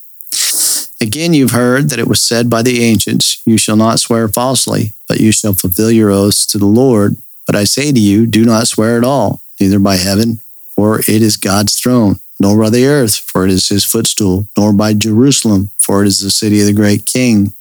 Again, 1.01 1.33
you've 1.33 1.51
heard 1.51 1.89
that 1.89 1.99
it 1.99 2.07
was 2.07 2.21
said 2.21 2.49
by 2.49 2.61
the 2.61 2.83
ancients, 2.85 3.41
You 3.45 3.57
shall 3.57 3.75
not 3.75 3.99
swear 3.99 4.29
falsely, 4.29 4.93
but 5.09 5.19
you 5.19 5.33
shall 5.33 5.53
fulfill 5.53 5.91
your 5.91 6.09
oaths 6.09 6.45
to 6.47 6.57
the 6.57 6.65
Lord. 6.65 7.17
But 7.45 7.55
I 7.55 7.63
say 7.63 7.91
to 7.91 7.99
you, 7.99 8.27
do 8.27 8.45
not 8.45 8.67
swear 8.67 8.97
at 8.97 9.03
all, 9.03 9.41
neither 9.59 9.79
by 9.79 9.97
heaven, 9.97 10.41
for 10.75 10.99
it 10.99 11.09
is 11.09 11.37
God's 11.37 11.79
throne 11.79 12.19
nor 12.41 12.57
by 12.57 12.71
the 12.71 12.87
earth, 12.87 13.17
for 13.17 13.45
it 13.45 13.51
is 13.51 13.69
his 13.69 13.85
footstool, 13.85 14.47
nor 14.57 14.73
by 14.73 14.95
Jerusalem, 14.95 15.69
for 15.77 16.03
it 16.03 16.07
is 16.07 16.21
the 16.21 16.31
city 16.31 16.59
of 16.59 16.65
the 16.65 16.73
great 16.73 17.05
king. 17.05 17.53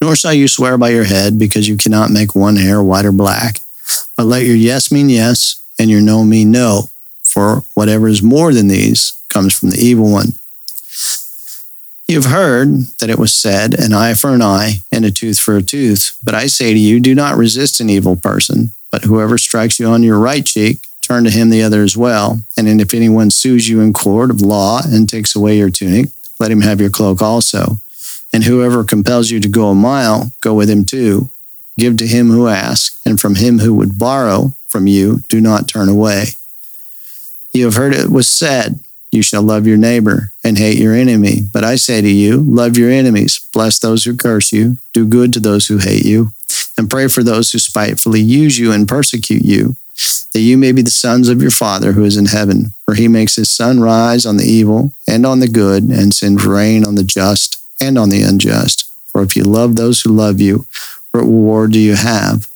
Nor 0.00 0.14
shall 0.14 0.32
you 0.32 0.46
swear 0.46 0.78
by 0.78 0.90
your 0.90 1.04
head, 1.04 1.40
because 1.40 1.66
you 1.66 1.76
cannot 1.76 2.12
make 2.12 2.36
one 2.36 2.54
hair 2.54 2.80
white 2.80 3.04
or 3.04 3.10
black. 3.10 3.58
But 4.16 4.26
let 4.26 4.46
your 4.46 4.54
yes 4.54 4.92
mean 4.92 5.08
yes, 5.08 5.60
and 5.76 5.90
your 5.90 6.00
no 6.00 6.22
mean 6.22 6.52
no, 6.52 6.90
for 7.24 7.64
whatever 7.74 8.06
is 8.06 8.22
more 8.22 8.52
than 8.52 8.68
these 8.68 9.20
comes 9.28 9.58
from 9.58 9.70
the 9.70 9.78
evil 9.78 10.10
one. 10.10 10.34
You 12.06 12.20
have 12.20 12.30
heard 12.30 12.68
that 13.00 13.10
it 13.10 13.18
was 13.18 13.34
said, 13.34 13.74
an 13.74 13.92
eye 13.92 14.14
for 14.14 14.34
an 14.34 14.42
eye, 14.42 14.84
and 14.92 15.04
a 15.04 15.10
tooth 15.10 15.40
for 15.40 15.56
a 15.56 15.62
tooth. 15.62 16.16
But 16.22 16.34
I 16.34 16.46
say 16.46 16.72
to 16.72 16.78
you, 16.78 17.00
do 17.00 17.14
not 17.14 17.36
resist 17.36 17.80
an 17.80 17.90
evil 17.90 18.14
person, 18.14 18.72
but 18.92 19.04
whoever 19.04 19.38
strikes 19.38 19.80
you 19.80 19.86
on 19.86 20.02
your 20.02 20.18
right 20.18 20.44
cheek, 20.44 20.86
turn 21.00 21.24
to 21.24 21.30
him 21.30 21.50
the 21.50 21.62
other 21.62 21.82
as 21.82 21.96
well. 21.96 22.42
And 22.56 22.80
if 22.80 22.94
anyone 22.94 23.30
sues 23.30 23.68
you 23.68 23.80
in 23.80 23.92
court 23.92 24.30
of 24.30 24.40
law 24.40 24.82
and 24.84 25.08
takes 25.08 25.34
away 25.34 25.56
your 25.56 25.70
tunic, 25.70 26.10
let 26.38 26.52
him 26.52 26.60
have 26.60 26.80
your 26.80 26.90
cloak 26.90 27.20
also. 27.20 27.80
And 28.32 28.44
whoever 28.44 28.84
compels 28.84 29.30
you 29.30 29.40
to 29.40 29.48
go 29.48 29.68
a 29.68 29.74
mile, 29.74 30.32
go 30.40 30.54
with 30.54 30.70
him 30.70 30.84
too. 30.84 31.30
Give 31.78 31.96
to 31.96 32.06
him 32.06 32.28
who 32.28 32.48
asks, 32.48 33.00
and 33.06 33.18
from 33.18 33.36
him 33.36 33.58
who 33.58 33.74
would 33.74 33.98
borrow 33.98 34.54
from 34.68 34.86
you, 34.86 35.20
do 35.28 35.40
not 35.40 35.68
turn 35.68 35.88
away. 35.88 36.26
You 37.52 37.64
have 37.64 37.74
heard 37.74 37.94
it 37.94 38.10
was 38.10 38.30
said, 38.30 38.80
You 39.10 39.22
shall 39.22 39.42
love 39.42 39.66
your 39.66 39.76
neighbor 39.76 40.32
and 40.44 40.58
hate 40.58 40.78
your 40.78 40.94
enemy. 40.94 41.40
But 41.42 41.64
I 41.64 41.76
say 41.76 42.00
to 42.00 42.08
you, 42.10 42.38
love 42.38 42.76
your 42.76 42.90
enemies, 42.90 43.46
bless 43.52 43.78
those 43.78 44.04
who 44.04 44.16
curse 44.16 44.52
you, 44.52 44.78
do 44.92 45.06
good 45.06 45.32
to 45.34 45.40
those 45.40 45.66
who 45.66 45.78
hate 45.78 46.04
you, 46.04 46.32
and 46.82 46.90
pray 46.90 47.06
for 47.06 47.22
those 47.22 47.52
who 47.52 47.58
spitefully 47.58 48.20
use 48.20 48.58
you 48.58 48.72
and 48.72 48.88
persecute 48.88 49.44
you 49.44 49.76
that 50.32 50.40
you 50.40 50.56
may 50.56 50.72
be 50.72 50.82
the 50.82 50.90
sons 50.90 51.28
of 51.28 51.40
your 51.40 51.50
Father 51.50 51.92
who 51.92 52.04
is 52.04 52.16
in 52.16 52.26
heaven. 52.26 52.72
For 52.84 52.94
he 52.94 53.08
makes 53.08 53.36
his 53.36 53.50
sun 53.50 53.80
rise 53.80 54.26
on 54.26 54.36
the 54.36 54.44
evil 54.44 54.94
and 55.08 55.26
on 55.26 55.40
the 55.40 55.48
good, 55.48 55.84
and 55.84 56.12
sends 56.14 56.44
rain 56.44 56.84
on 56.84 56.94
the 56.94 57.04
just 57.04 57.62
and 57.80 57.98
on 57.98 58.08
the 58.08 58.22
unjust. 58.22 58.90
For 59.10 59.22
if 59.22 59.36
you 59.36 59.44
love 59.44 59.76
those 59.76 60.00
who 60.00 60.10
love 60.10 60.40
you, 60.40 60.66
what 61.12 61.20
reward 61.20 61.72
do 61.72 61.78
you 61.78 61.94
have? 61.94 62.48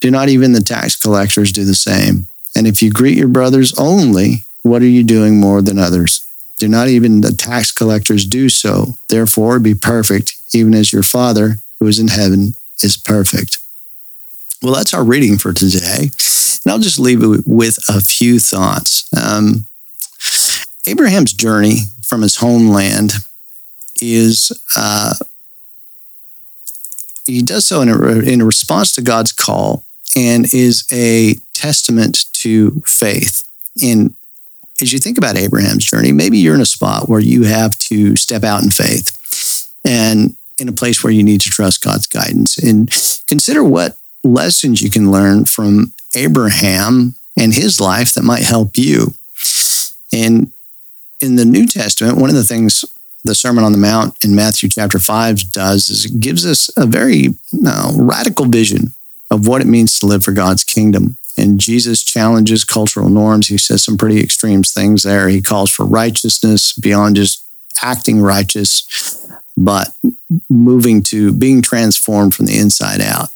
Do 0.00 0.10
not 0.10 0.28
even 0.28 0.52
the 0.52 0.60
tax 0.60 0.94
collectors 0.94 1.50
do 1.50 1.64
the 1.64 1.74
same? 1.74 2.28
And 2.54 2.66
if 2.66 2.82
you 2.82 2.90
greet 2.90 3.16
your 3.16 3.28
brothers 3.28 3.76
only, 3.78 4.44
what 4.62 4.82
are 4.82 4.86
you 4.86 5.02
doing 5.02 5.40
more 5.40 5.62
than 5.62 5.78
others? 5.78 6.24
Do 6.58 6.68
not 6.68 6.88
even 6.88 7.22
the 7.22 7.32
tax 7.32 7.72
collectors 7.72 8.26
do 8.26 8.48
so? 8.48 8.96
Therefore, 9.08 9.58
be 9.58 9.74
perfect, 9.74 10.36
even 10.52 10.74
as 10.74 10.92
your 10.92 11.02
Father 11.02 11.56
who 11.80 11.86
is 11.86 11.98
in 11.98 12.08
heaven 12.08 12.54
is 12.82 12.96
perfect. 12.96 13.58
Well, 14.62 14.74
that's 14.74 14.94
our 14.94 15.04
reading 15.04 15.38
for 15.38 15.52
today. 15.52 16.10
And 16.64 16.72
I'll 16.72 16.78
just 16.78 16.98
leave 16.98 17.22
it 17.22 17.42
with 17.46 17.78
a 17.88 18.00
few 18.00 18.38
thoughts. 18.38 19.08
Um, 19.14 19.66
Abraham's 20.86 21.32
journey 21.32 21.82
from 22.06 22.22
his 22.22 22.36
homeland 22.36 23.12
is, 24.00 24.50
uh, 24.76 25.14
he 27.26 27.42
does 27.42 27.66
so 27.66 27.82
in 27.82 27.88
a, 27.88 28.18
in 28.20 28.42
response 28.42 28.94
to 28.94 29.02
God's 29.02 29.32
call 29.32 29.84
and 30.16 30.52
is 30.52 30.86
a 30.90 31.34
testament 31.52 32.24
to 32.34 32.82
faith. 32.86 33.46
And 33.82 34.14
as 34.80 34.92
you 34.92 34.98
think 34.98 35.18
about 35.18 35.36
Abraham's 35.36 35.84
journey, 35.84 36.12
maybe 36.12 36.38
you're 36.38 36.54
in 36.54 36.60
a 36.60 36.66
spot 36.66 37.08
where 37.08 37.20
you 37.20 37.44
have 37.44 37.78
to 37.80 38.16
step 38.16 38.44
out 38.44 38.62
in 38.62 38.70
faith 38.70 39.14
and 39.84 40.36
in 40.58 40.68
a 40.68 40.72
place 40.72 41.02
where 41.02 41.12
you 41.12 41.22
need 41.22 41.40
to 41.42 41.50
trust 41.50 41.82
God's 41.82 42.06
guidance 42.06 42.58
and 42.58 42.90
consider 43.28 43.62
what 43.62 43.98
lessons 44.24 44.82
you 44.82 44.90
can 44.90 45.10
learn 45.10 45.44
from 45.44 45.92
Abraham 46.16 47.14
and 47.36 47.54
his 47.54 47.80
life 47.80 48.14
that 48.14 48.24
might 48.24 48.42
help 48.42 48.76
you. 48.76 49.14
And 50.12 50.52
in 51.20 51.36
the 51.36 51.44
New 51.44 51.66
Testament, 51.66 52.18
one 52.18 52.30
of 52.30 52.36
the 52.36 52.44
things 52.44 52.84
the 53.24 53.34
Sermon 53.34 53.64
on 53.64 53.72
the 53.72 53.78
Mount 53.78 54.16
in 54.24 54.34
Matthew 54.34 54.68
chapter 54.68 54.98
5 54.98 55.52
does 55.52 55.90
is 55.90 56.04
it 56.04 56.20
gives 56.20 56.46
us 56.46 56.70
a 56.76 56.86
very 56.86 57.34
uh, 57.66 57.92
radical 57.94 58.46
vision 58.46 58.94
of 59.30 59.46
what 59.46 59.60
it 59.60 59.66
means 59.66 59.98
to 59.98 60.06
live 60.06 60.24
for 60.24 60.32
God's 60.32 60.64
kingdom. 60.64 61.18
And 61.36 61.60
Jesus 61.60 62.02
challenges 62.02 62.64
cultural 62.64 63.08
norms. 63.08 63.48
He 63.48 63.58
says 63.58 63.84
some 63.84 63.96
pretty 63.96 64.20
extreme 64.20 64.62
things 64.62 65.02
there. 65.02 65.28
He 65.28 65.40
calls 65.40 65.70
for 65.70 65.84
righteousness 65.84 66.72
beyond 66.72 67.16
just 67.16 67.44
acting 67.82 68.20
righteous, 68.20 69.30
but 69.58 69.88
moving 70.48 71.02
to 71.02 71.32
being 71.32 71.62
transformed 71.62 72.34
from 72.34 72.46
the 72.46 72.58
inside 72.58 73.00
out 73.00 73.28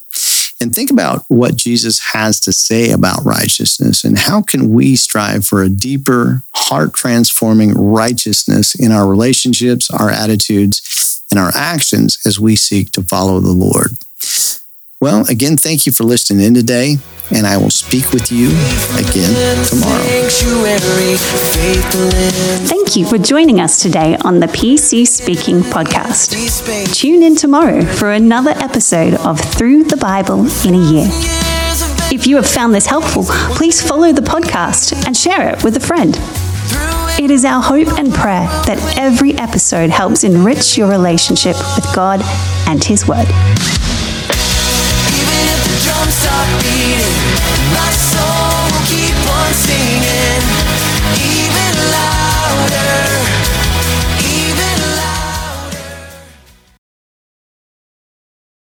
and 0.62 0.72
think 0.72 0.90
about 0.90 1.24
what 1.28 1.56
Jesus 1.56 1.98
has 2.12 2.38
to 2.40 2.52
say 2.52 2.92
about 2.92 3.24
righteousness 3.24 4.04
and 4.04 4.16
how 4.16 4.42
can 4.42 4.70
we 4.70 4.94
strive 4.94 5.44
for 5.44 5.62
a 5.62 5.68
deeper, 5.68 6.44
heart 6.54 6.94
transforming 6.94 7.72
righteousness 7.74 8.74
in 8.74 8.92
our 8.92 9.06
relationships, 9.06 9.90
our 9.90 10.08
attitudes, 10.08 11.24
and 11.30 11.40
our 11.40 11.50
actions 11.54 12.18
as 12.24 12.38
we 12.38 12.54
seek 12.54 12.92
to 12.92 13.02
follow 13.02 13.40
the 13.40 13.50
Lord. 13.50 13.90
Well, 15.02 15.28
again, 15.28 15.56
thank 15.56 15.84
you 15.84 15.90
for 15.90 16.04
listening 16.04 16.46
in 16.46 16.54
today, 16.54 16.96
and 17.34 17.44
I 17.44 17.56
will 17.56 17.70
speak 17.70 18.12
with 18.12 18.30
you 18.30 18.50
again 18.94 19.34
tomorrow. 19.66 20.00
Thank 22.68 22.94
you 22.94 23.04
for 23.06 23.18
joining 23.18 23.58
us 23.58 23.82
today 23.82 24.16
on 24.24 24.38
the 24.38 24.46
PC 24.46 25.04
Speaking 25.08 25.62
podcast. 25.62 26.94
Tune 26.94 27.24
in 27.24 27.34
tomorrow 27.34 27.82
for 27.84 28.12
another 28.12 28.52
episode 28.52 29.14
of 29.14 29.40
Through 29.40 29.82
the 29.82 29.96
Bible 29.96 30.46
in 30.64 30.74
a 30.76 30.92
Year. 30.92 31.08
If 32.12 32.28
you 32.28 32.36
have 32.36 32.46
found 32.46 32.72
this 32.72 32.86
helpful, 32.86 33.24
please 33.56 33.82
follow 33.82 34.12
the 34.12 34.22
podcast 34.22 35.04
and 35.04 35.16
share 35.16 35.52
it 35.52 35.64
with 35.64 35.76
a 35.76 35.80
friend. 35.80 36.16
It 37.20 37.32
is 37.32 37.44
our 37.44 37.60
hope 37.60 37.98
and 37.98 38.14
prayer 38.14 38.46
that 38.66 38.94
every 38.96 39.34
episode 39.34 39.90
helps 39.90 40.22
enrich 40.22 40.78
your 40.78 40.88
relationship 40.88 41.56
with 41.74 41.92
God 41.92 42.20
and 42.68 42.84
His 42.84 43.08
Word 43.08 43.26
don't 45.92 46.12
stop 46.12 46.46
beating. 46.62 47.16
My 47.76 47.90
soul 47.92 48.52
will 48.72 48.84
keep 48.88 49.16
on 49.38 49.52
singing, 49.52 50.44
even 51.20 51.72
louder. 51.92 53.11